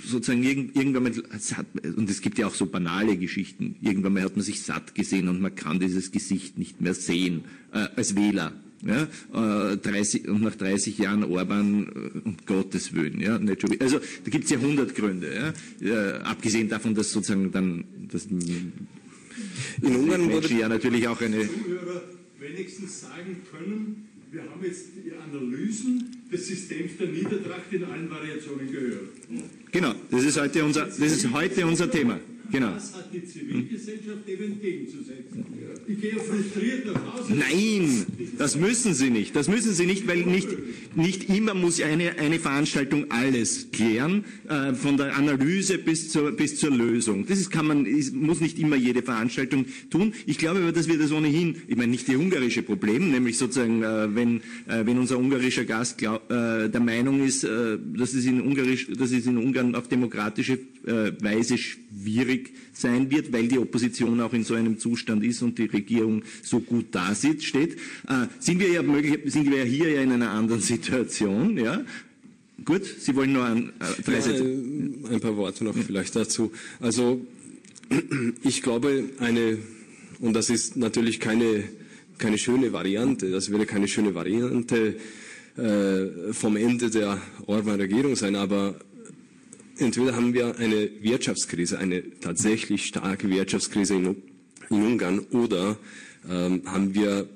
[0.09, 1.67] sozusagen irgendwann mal, hat,
[1.97, 5.29] und es gibt ja auch so banale Geschichten, irgendwann mal hat man sich satt gesehen
[5.29, 8.53] und man kann dieses Gesicht nicht mehr sehen, äh, als Wähler.
[8.81, 13.75] Ja, äh, 30, und nach 30 Jahren Orban, äh, um Gottes Willen, ja, nicht schon,
[13.81, 18.27] also da gibt es ja hundert Gründe, ja, äh, abgesehen davon, dass sozusagen dann das
[18.27, 18.73] in
[19.83, 22.03] Ungarn wurde ja natürlich auch eine Zuhörer
[22.39, 28.71] wenigstens sagen können, wir haben jetzt die Analysen des Systems der Niedertracht in allen Variationen
[28.71, 29.09] gehört.
[29.73, 32.19] Genau, das ist heute unser, das ist heute unser Thema.
[32.51, 32.75] Genau.
[32.75, 35.45] Was hat die Zivilgesellschaft dem entgegenzusetzen?
[35.87, 37.35] Ich gehe frustriert nach Hause.
[37.35, 38.07] Nein,
[38.39, 39.37] das müssen Sie nicht.
[39.37, 40.49] Das müssen Sie nicht, weil nicht,
[40.97, 46.59] nicht immer muss eine, eine Veranstaltung alles klären, äh, von der Analyse bis zur, bis
[46.59, 47.27] zur Lösung.
[47.27, 50.15] Das ist, kann man, ist, muss nicht immer jede Veranstaltung tun.
[50.27, 53.83] Ich glaube aber, dass wir das ohnehin, ich meine nicht die ungarische Problem, nämlich sozusagen,
[53.83, 58.25] äh, wenn, äh, wenn unser ungarischer Gast glaub, äh, der Meinung ist, äh, dass, es
[58.25, 61.57] in Ungarisch, dass es in Ungarn auf demokratische äh, Weise
[61.91, 66.23] schwierig sein wird, weil die Opposition auch in so einem Zustand ist und die Regierung
[66.43, 67.75] so gut da steht,
[68.09, 71.85] äh, sind wir ja möglich, sind wir hier ja in einer anderen Situation, ja.
[72.65, 74.45] Gut, Sie wollen nur ein, äh, drei Sätze.
[74.45, 76.53] Ja, ein paar Worte noch vielleicht dazu.
[76.81, 77.25] Also
[78.43, 79.59] ich glaube, eine
[80.21, 81.65] und das ist natürlich keine
[82.19, 83.31] keine schöne Variante.
[83.31, 84.97] Das wäre keine schöne Variante
[85.57, 88.77] äh, vom Ende der Orban-Regierung sein, aber
[89.79, 94.17] entweder haben wir eine Wirtschaftskrise, eine tatsächlich starke Wirtschaftskrise in,
[94.71, 95.79] in Ungarn, oder
[96.29, 97.29] ähm, haben wir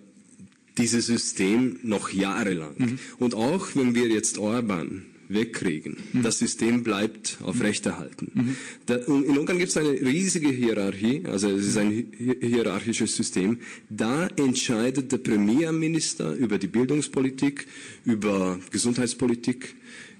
[0.78, 2.74] dieses System noch jahrelang.
[2.78, 2.98] Mhm.
[3.18, 6.22] Und auch wenn wir jetzt Orban wegkriegen, mhm.
[6.22, 8.30] das System bleibt aufrechterhalten.
[8.34, 8.56] Mhm.
[8.86, 12.06] Da, in Ungarn gibt es eine riesige Hierarchie, also es ist ein
[12.40, 13.58] hierarchisches System.
[13.88, 17.66] Da entscheidet der Premierminister über die Bildungspolitik,
[18.04, 19.74] über Gesundheitspolitik,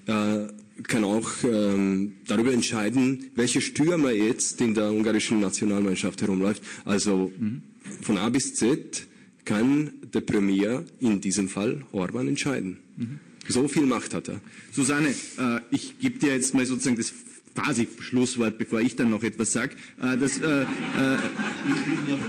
[0.07, 0.47] äh,
[0.81, 6.63] kann auch ähm, darüber entscheiden, welche Stürmer jetzt in der ungarischen Nationalmannschaft herumläuft.
[6.85, 7.61] Also mhm.
[8.01, 9.07] von A bis Z
[9.45, 12.79] kann der Premier in diesem Fall Orban entscheiden.
[12.97, 13.19] Mhm.
[13.47, 14.39] So viel Macht hat er.
[14.71, 17.13] Susanne, äh, ich gebe dir jetzt mal sozusagen das
[17.55, 19.75] quasi Schlusswort, bevor ich dann noch etwas sage.
[20.01, 20.65] Äh, das, äh, äh,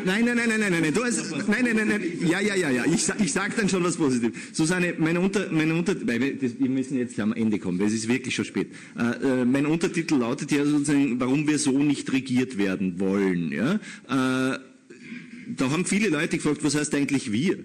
[0.04, 2.70] nein, nein, nein, nein, nein, nein, du hast, nein, nein, nein, nein, ja, ja, ja,
[2.70, 4.38] ja, ich, ich sage dann schon was Positives.
[4.52, 7.86] Susanne, meine Unter, meine Unter, weil wir, das, wir müssen jetzt am Ende kommen, weil
[7.86, 8.68] es ist wirklich schon spät.
[8.98, 13.52] Äh, äh, mein Untertitel lautet ja sozusagen, warum wir so nicht regiert werden wollen.
[13.52, 13.74] Ja?
[13.74, 14.58] Äh,
[15.56, 17.58] da haben viele Leute gefragt, was heißt eigentlich wir?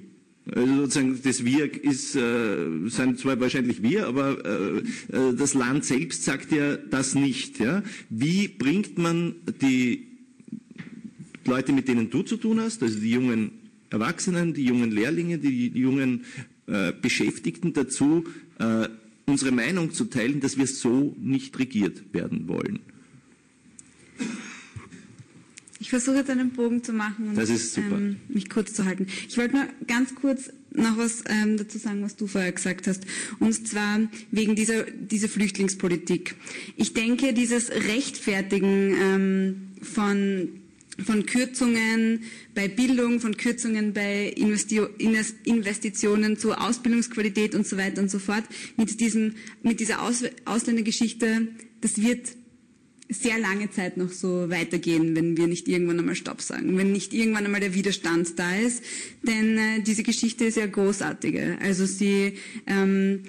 [0.56, 4.78] Also sozusagen das Wir ist, äh, sind zwar wahrscheinlich wir, aber äh,
[5.16, 7.60] äh, das Land selbst sagt ja das nicht.
[7.60, 7.84] Ja?
[8.10, 10.08] Wie bringt man die
[11.46, 13.52] Leute, mit denen du zu tun hast, also die jungen
[13.90, 16.26] Erwachsenen, die jungen Lehrlinge, die, die jungen
[16.68, 18.26] äh, Beschäftigten dazu,
[18.60, 18.88] äh,
[19.26, 22.80] unsere Meinung zu teilen, dass wir so nicht regiert werden wollen?
[25.82, 27.38] Ich versuche jetzt einen Bogen zu machen und
[27.78, 29.08] ähm, mich kurz zu halten.
[29.28, 33.04] Ich wollte nur ganz kurz noch was ähm, dazu sagen, was du vorher gesagt hast.
[33.40, 36.36] Und zwar wegen dieser, dieser Flüchtlingspolitik.
[36.76, 40.50] Ich denke, dieses Rechtfertigen ähm, von
[41.06, 44.34] von Kürzungen bei Bildung, von Kürzungen bei
[45.46, 48.44] Investitionen zur Ausbildungsqualität und so weiter und so fort,
[48.76, 51.48] mit, diesem, mit dieser Aus Ausländergeschichte,
[51.80, 52.28] das wird
[53.10, 57.12] sehr lange Zeit noch so weitergehen, wenn wir nicht irgendwann einmal Stopp sagen, wenn nicht
[57.12, 58.84] irgendwann einmal der Widerstand da ist.
[59.24, 61.58] Denn äh, diese Geschichte ist ja großartige.
[61.62, 62.34] Also sie
[62.68, 63.24] ähm,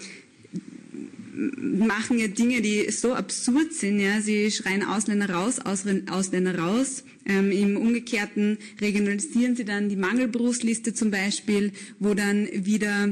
[1.57, 4.01] machen ja Dinge, die so absurd sind.
[4.01, 7.05] Ja, sie schreien Ausländer raus, Ausländer raus.
[7.25, 13.09] Ähm, Im Umgekehrten regionalisieren sie dann die Mangelberufsliste zum Beispiel, wo dann wieder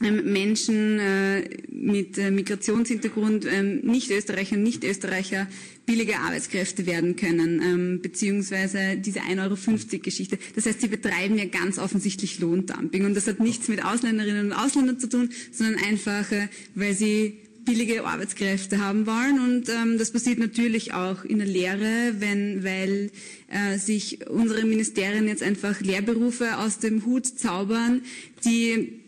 [0.00, 5.46] Menschen äh, mit äh, Migrationshintergrund, ähm, Nicht-Österreicher, Nicht-Österreicher
[5.84, 10.38] billige Arbeitskräfte werden können, ähm, beziehungsweise diese 1,50 Euro Geschichte.
[10.54, 13.04] Das heißt, sie betreiben ja ganz offensichtlich Lohndumping.
[13.04, 17.38] Und das hat nichts mit Ausländerinnen und Ausländern zu tun, sondern einfach, äh, weil sie
[17.64, 19.38] billige Arbeitskräfte haben wollen.
[19.40, 23.10] Und ähm, das passiert natürlich auch in der Lehre, wenn, weil
[23.48, 28.02] äh, sich unsere Ministerien jetzt einfach Lehrberufe aus dem Hut zaubern,
[28.44, 28.99] die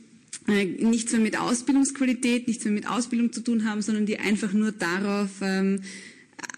[0.47, 4.73] nichts mehr mit Ausbildungsqualität, nichts mehr mit Ausbildung zu tun haben, sondern die einfach nur
[4.73, 5.81] darauf ähm,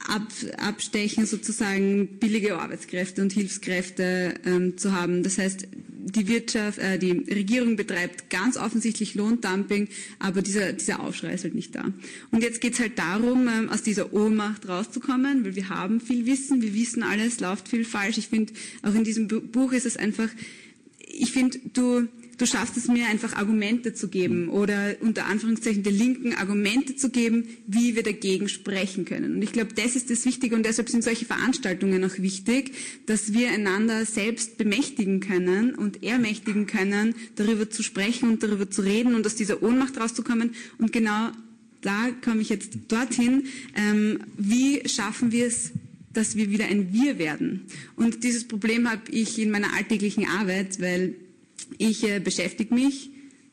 [0.08, 0.28] ab,
[0.58, 5.22] abstechen, sozusagen billige Arbeitskräfte und Hilfskräfte ähm, zu haben.
[5.22, 5.66] Das heißt,
[6.06, 11.54] die Wirtschaft, äh, die Regierung betreibt ganz offensichtlich Lohndumping, aber dieser, dieser Aufschrei ist halt
[11.54, 11.84] nicht da.
[12.30, 16.62] Und jetzt geht's halt darum, ähm, aus dieser Ohnmacht rauszukommen, weil wir haben viel Wissen,
[16.62, 18.18] wir wissen alles, läuft viel falsch.
[18.18, 20.28] Ich finde, auch in diesem Buch ist es einfach,
[20.98, 22.08] ich finde, du,
[22.38, 27.10] du schaffst es mir einfach Argumente zu geben oder unter Anführungszeichen der Linken Argumente zu
[27.10, 29.36] geben, wie wir dagegen sprechen können.
[29.36, 32.72] Und ich glaube, das ist das Wichtige und deshalb sind solche Veranstaltungen auch wichtig,
[33.06, 38.82] dass wir einander selbst bemächtigen können und ermächtigen können, darüber zu sprechen und darüber zu
[38.82, 40.54] reden und aus dieser Ohnmacht rauszukommen.
[40.78, 41.30] Und genau
[41.82, 43.44] da komme ich jetzt dorthin.
[43.76, 45.72] Ähm, wie schaffen wir es,
[46.12, 47.62] dass wir wieder ein Wir werden?
[47.96, 51.14] Und dieses Problem habe ich in meiner alltäglichen Arbeit, weil
[51.78, 53.10] ich äh, beschäftige mich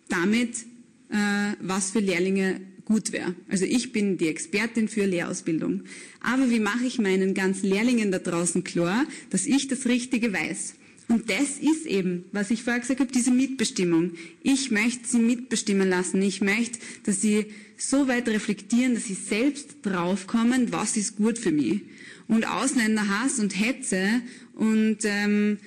[0.09, 0.65] damit,
[1.09, 3.35] äh, was für Lehrlinge gut wäre.
[3.49, 5.83] Also ich bin die Expertin für Lehrausbildung.
[6.21, 10.75] Aber wie mache ich meinen ganzen Lehrlingen da draußen klar, dass ich das Richtige weiß?
[11.07, 14.11] Und das ist eben, was ich vorher gesagt habe, diese Mitbestimmung.
[14.43, 16.21] Ich möchte sie mitbestimmen lassen.
[16.21, 17.47] Ich möchte, dass sie
[17.77, 21.81] so weit reflektieren, dass sie selbst draufkommen, was ist gut für mich.
[22.29, 24.21] Und Ausländerhass und Hetze
[24.53, 25.57] und ähm,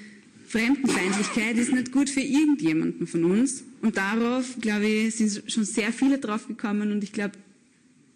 [0.47, 3.64] Fremdenfeindlichkeit ist nicht gut für irgendjemanden von uns.
[3.82, 7.32] Und darauf, glaube ich, sind schon sehr viele draufgekommen und ich glaube,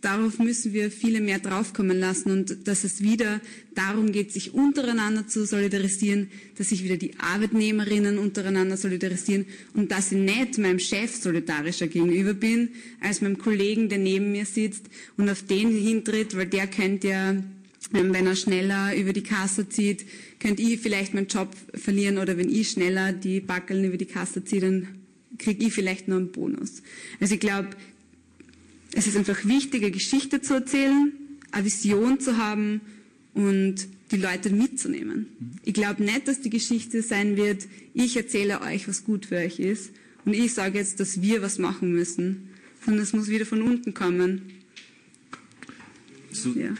[0.01, 3.41] darauf müssen wir viele mehr draufkommen lassen und dass es wieder
[3.75, 10.13] darum geht, sich untereinander zu solidarisieren, dass sich wieder die Arbeitnehmerinnen untereinander solidarisieren und dass
[10.13, 12.71] ich nicht meinem Chef solidarischer gegenüber bin,
[13.01, 17.37] als meinem Kollegen, der neben mir sitzt und auf den hintritt, weil der könnte ja,
[17.91, 20.05] wenn er schneller über die Kasse zieht,
[20.41, 24.45] könnt ich vielleicht meinen Job verlieren oder wenn ich schneller die Backeln über die Kasse
[24.45, 24.89] ziehe, dann
[25.39, 26.83] kriege ich vielleicht noch einen Bonus.
[27.21, 27.71] Also ich glaube,
[28.93, 31.13] es ist einfach wichtig, eine Geschichte zu erzählen,
[31.51, 32.81] eine Vision zu haben
[33.35, 35.27] und die Leute mitzunehmen.
[35.65, 39.61] Ich glaube nicht, dass die Geschichte sein wird, ich erzähle euch, was gut für euch
[39.61, 39.91] ist
[40.25, 42.51] und ich sage jetzt, dass wir was machen müssen,
[42.85, 44.43] sondern es muss wieder von unten kommen.
[46.31, 46.75] So, ja.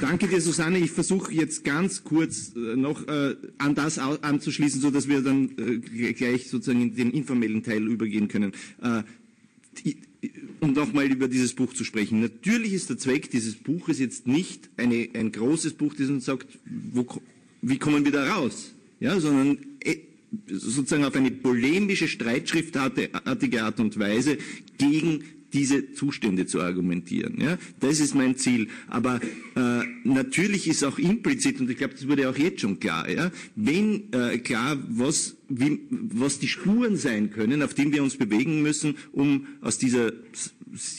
[0.00, 0.78] Danke dir, Susanne.
[0.78, 5.50] Ich versuche jetzt ganz kurz äh, noch äh, an das anzuschließen, so dass wir dann
[5.58, 8.52] äh, gleich sozusagen in den informellen Teil übergehen können.
[10.60, 12.20] Um nochmal über dieses Buch zu sprechen.
[12.20, 16.58] Natürlich ist der Zweck dieses Buches jetzt nicht eine, ein großes Buch, das uns sagt,
[16.92, 17.06] wo,
[17.62, 19.58] wie kommen wir da raus, ja, sondern
[20.48, 24.38] sozusagen auf eine polemische, streitschriftartige Art und Weise
[24.76, 25.22] gegen
[25.52, 27.40] diese Zustände zu argumentieren.
[27.40, 27.58] Ja?
[27.80, 28.68] Das ist mein Ziel.
[28.88, 29.20] Aber
[29.56, 33.30] äh, natürlich ist auch implizit, und ich glaube, das wurde auch jetzt schon klar, ja?
[33.56, 38.62] wenn äh, klar, was, wie, was die Spuren sein können, auf denen wir uns bewegen
[38.62, 40.12] müssen, um aus dieser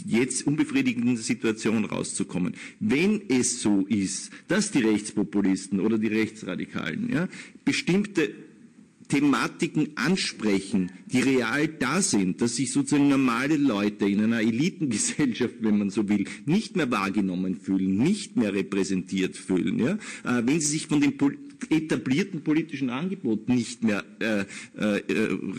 [0.06, 2.56] jetzt unbefriedigenden Situation rauszukommen.
[2.80, 7.28] Wenn es so ist, dass die Rechtspopulisten oder die Rechtsradikalen ja,
[7.66, 8.34] bestimmte
[9.10, 15.80] Thematiken ansprechen, die real da sind, dass sich sozusagen normale Leute in einer Elitengesellschaft, wenn
[15.80, 19.94] man so will, nicht mehr wahrgenommen fühlen, nicht mehr repräsentiert fühlen, ja?
[20.24, 21.14] Äh, wenn sie sich von dem
[21.70, 24.46] etablierten politischen Angebot nicht mehr äh,
[24.78, 25.04] äh,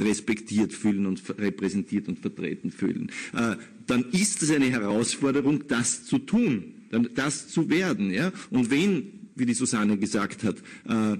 [0.01, 6.19] respektiert fühlen und repräsentiert und vertreten fühlen, äh, dann ist es eine Herausforderung, das zu
[6.19, 6.75] tun,
[7.15, 8.11] das zu werden.
[8.13, 8.33] Ja?
[8.51, 10.57] Und wenn, wie die Susanne gesagt hat,
[10.89, 11.15] äh,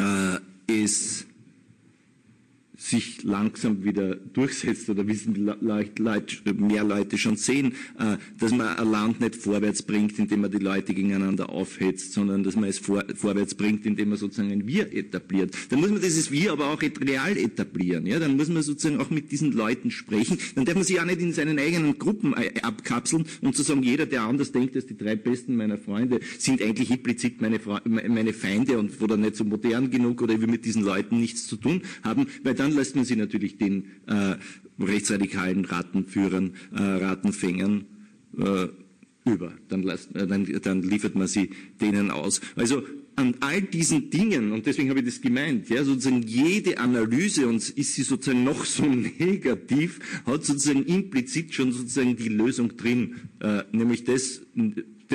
[0.00, 0.38] äh,
[0.84, 1.26] es
[2.90, 5.32] sich langsam wieder durchsetzt oder wissen
[6.58, 10.58] mehr Leute schon sehen, äh, dass man ein Land nicht vorwärts bringt, indem man die
[10.58, 14.92] Leute gegeneinander aufhetzt, sondern dass man es vor, vorwärts bringt, indem man sozusagen ein Wir
[14.92, 15.54] etabliert.
[15.70, 18.06] Dann muss man dieses Wir aber auch real etablieren.
[18.06, 18.18] Ja?
[18.18, 20.38] Dann muss man sozusagen auch mit diesen Leuten sprechen.
[20.54, 23.82] Dann darf man sich auch nicht in seinen eigenen Gruppen äh, abkapseln und zu sagen,
[23.82, 28.32] jeder, der anders denkt als die drei Besten meiner Freunde, sind eigentlich implizit meine, meine
[28.32, 31.82] Feinde und oder nicht so modern genug oder wir mit diesen Leuten nichts zu tun
[32.02, 34.36] haben, weil dann man sie natürlich den äh,
[34.78, 37.84] rechtsradikalen Rattenführern, äh, Rattenfängern
[38.38, 38.68] äh,
[39.24, 39.52] über.
[39.68, 41.50] Dann, äh, dann, dann liefert man sie
[41.80, 42.40] denen aus.
[42.56, 42.82] Also
[43.16, 47.56] an all diesen Dingen, und deswegen habe ich das gemeint, ja, sozusagen jede Analyse, und
[47.56, 48.84] ist sie sozusagen noch so
[49.18, 54.40] negativ, hat sozusagen implizit schon sozusagen die Lösung drin, äh, nämlich das,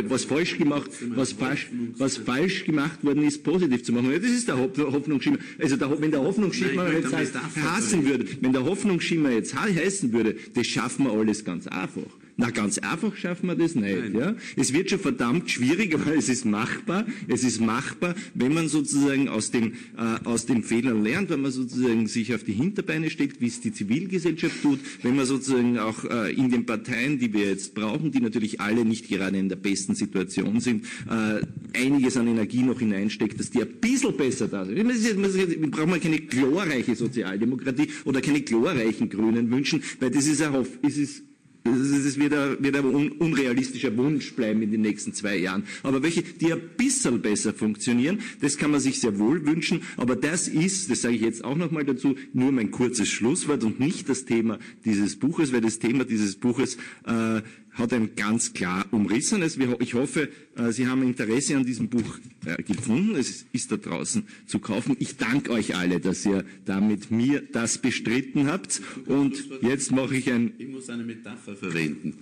[0.09, 1.67] was falsch gemacht, was falsch,
[1.97, 4.11] was falsch gemacht worden ist, positiv zu machen.
[4.11, 5.37] Das ist der Hoffnungsschimmer.
[5.59, 7.33] Also der, wenn der Hoffnungsschimmer jetzt heißt,
[7.63, 12.03] hassen würde, wenn der Hoffnungsschimmer jetzt heißen würde, das schaffen wir alles ganz einfach.
[12.38, 14.13] Na, ganz einfach schaffen wir das nicht.
[14.13, 14.36] Ja?
[14.57, 17.05] Es wird schon verdammt schwierig, aber es ist machbar.
[17.29, 21.51] Es ist machbar, wenn man sozusagen aus den, äh, aus den Fehlern lernt, wenn man
[21.51, 26.03] sozusagen sich auf die Hinterbeine stellt, wie es die Zivilgesellschaft tut, wenn man sozusagen auch
[26.03, 29.55] äh, in den Parteien, die wir jetzt brauchen, die natürlich alle nicht gerade in der
[29.55, 31.39] besten Situation sind, äh,
[31.79, 34.75] einiges an Energie noch hineinsteckt, dass die ein bisschen besser da sind.
[34.75, 40.97] Wir brauchen keine glorreiche Sozialdemokratie oder keine glorreichen Grünen wünschen, weil das ist, ein, es
[40.97, 41.23] ist
[41.66, 45.63] das wird ein, wird ein unrealistischer Wunsch bleiben in den nächsten zwei Jahren.
[45.82, 49.82] Aber welche, die ein bisschen besser funktionieren, das kann man sich sehr wohl wünschen.
[49.97, 53.80] Aber das ist, das sage ich jetzt auch nochmal dazu, nur mein kurzes Schlusswort und
[53.80, 57.41] nicht das Thema dieses Buches, weil das Thema dieses Buches äh,
[57.76, 59.57] hat ein ganz klar umrissenes.
[59.80, 63.15] Ich hoffe, äh, Sie haben Interesse an diesem Buch äh, gefunden.
[63.15, 64.95] Es ist da draußen zu kaufen.
[64.99, 68.82] Ich danke euch alle, dass ihr da mit mir das bestritten habt.
[69.05, 70.53] Und jetzt mache ich ein...
[70.57, 72.15] Ich muss eine Metapher verwenden.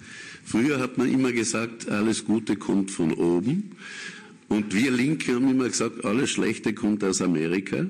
[0.44, 3.72] Früher hat man immer gesagt, alles Gute kommt von oben.
[4.50, 7.88] Und wir Linke haben immer gesagt, alles Schlechte kommt aus Amerika.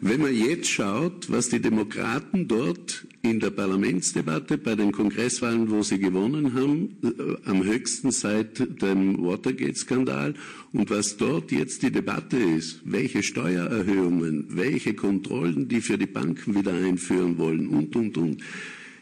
[0.00, 5.82] Wenn man jetzt schaut, was die Demokraten dort in der Parlamentsdebatte bei den Kongresswahlen, wo
[5.82, 10.34] sie gewonnen haben, äh, am höchsten seit dem Watergate-Skandal
[10.72, 16.54] und was dort jetzt die Debatte ist, welche Steuererhöhungen, welche Kontrollen die für die Banken
[16.54, 18.42] wieder einführen wollen und, und, und.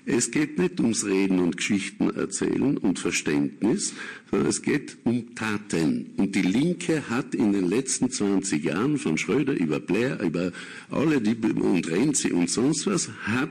[0.08, 3.92] Es geht nicht ums Reden und Geschichten erzählen und Verständnis,
[4.30, 6.12] sondern es geht um Taten.
[6.16, 10.52] Und die Linke hat in den letzten 20 Jahren von Schröder über Blair, über
[10.90, 13.50] alle die und Renzi und sonst was, hat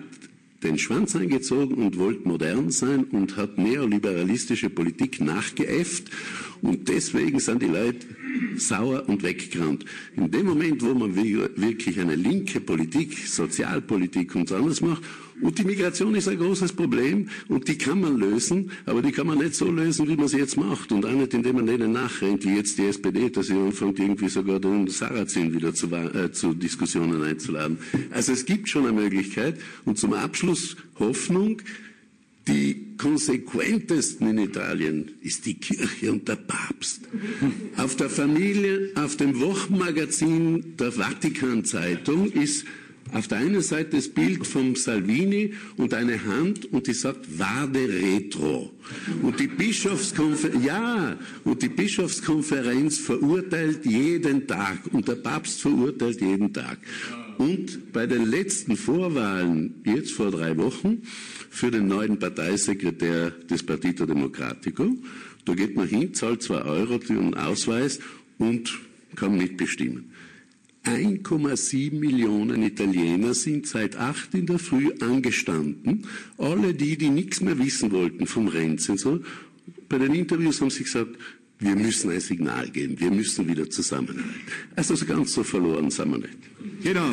[0.63, 6.09] den Schwanz eingezogen und wollte modern sein und hat neoliberalistische Politik nachgeäfft.
[6.61, 8.05] Und deswegen sind die Leute
[8.57, 9.85] sauer und weggerannt.
[10.15, 15.03] In dem Moment, wo man wirklich eine linke Politik, Sozialpolitik und so anderes macht
[15.41, 19.27] und die Migration ist ein großes Problem und die kann man lösen, aber die kann
[19.27, 20.91] man nicht so lösen, wie man sie jetzt macht.
[20.91, 24.29] Und auch nicht, indem man denen nachrennt, wie jetzt die SPD, dass sie anfängt, irgendwie
[24.29, 27.77] sogar den Sarrazin wieder zu, äh, zu Diskussionen einzuladen.
[28.11, 29.59] Also es gibt schon eine Möglichkeit.
[29.83, 31.61] Und zum Abschluss Hoffnung.
[32.47, 37.01] Die konsequentesten in Italien ist die Kirche und der Papst.
[37.77, 42.65] Auf der Familie, auf dem Wochenmagazin der Vatikan-Zeitung ist
[43.13, 47.87] auf der einen Seite das Bild vom Salvini und eine Hand und die sagt Vade
[47.87, 48.71] Retro.
[49.21, 56.51] Und die Bischofskonferenz, ja, und die Bischofskonferenz verurteilt jeden Tag und der Papst verurteilt jeden
[56.51, 56.79] Tag.
[57.37, 61.01] Und bei den letzten Vorwahlen, jetzt vor drei Wochen,
[61.49, 64.95] für den neuen Parteisekretär des Partito Democratico,
[65.45, 67.99] da geht man hin, zahlt zwei Euro für einen Ausweis
[68.37, 68.79] und
[69.15, 70.11] kann mitbestimmen.
[70.85, 76.05] 1,7 Millionen Italiener sind seit acht in der Früh angestanden.
[76.37, 79.21] Alle die, die nichts mehr wissen wollten vom Renz und so,
[79.89, 81.17] bei den Interviews haben sie gesagt,
[81.59, 84.41] wir müssen ein Signal geben, wir müssen wieder zusammenhalten.
[84.75, 86.83] Also ganz so verloren sind wir nicht.
[86.83, 87.09] Genau.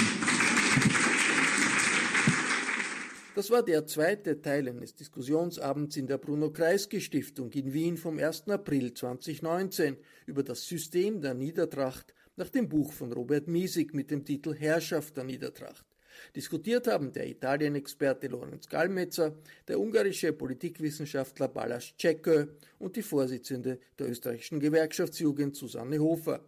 [3.34, 8.18] Das war der zweite Teil eines Diskussionsabends in der Bruno Kreisky Stiftung in Wien vom
[8.18, 8.48] 1.
[8.48, 14.24] April 2019 über das System der Niedertracht nach dem Buch von Robert Miesig mit dem
[14.24, 15.91] Titel Herrschaft der Niedertracht.
[16.34, 19.34] Diskutiert haben der Italien-Experte Lorenz Gallmetzer,
[19.68, 22.46] der ungarische Politikwissenschaftler Balas Cekö
[22.78, 26.44] und die Vorsitzende der österreichischen Gewerkschaftsjugend Susanne Hofer.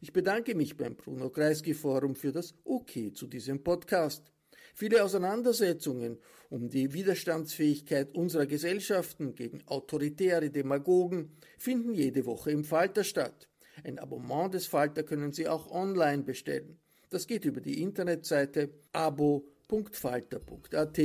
[0.00, 4.32] Ich bedanke mich beim Bruno Kreisky Forum für das OK zu diesem Podcast.
[4.74, 6.18] Viele Auseinandersetzungen
[6.50, 13.48] um die Widerstandsfähigkeit unserer Gesellschaften gegen autoritäre Demagogen finden jede Woche im Falter statt.
[13.84, 16.78] Ein Abonnement des Falter können Sie auch online bestellen.
[17.14, 20.98] Das geht über die Internetseite abo.falter.at.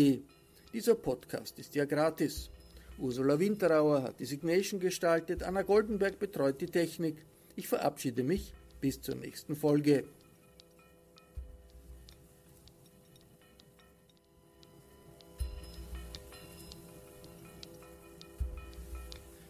[0.73, 2.49] Dieser Podcast ist ja gratis.
[2.97, 7.23] Ursula Winterauer hat die Signation gestaltet, Anna Goldenberg betreut die Technik.
[7.55, 10.05] Ich verabschiede mich bis zur nächsten Folge.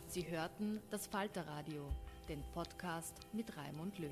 [0.10, 1.90] Sie hörten das Falterradio
[2.28, 4.12] den Podcast mit Raimund Löw.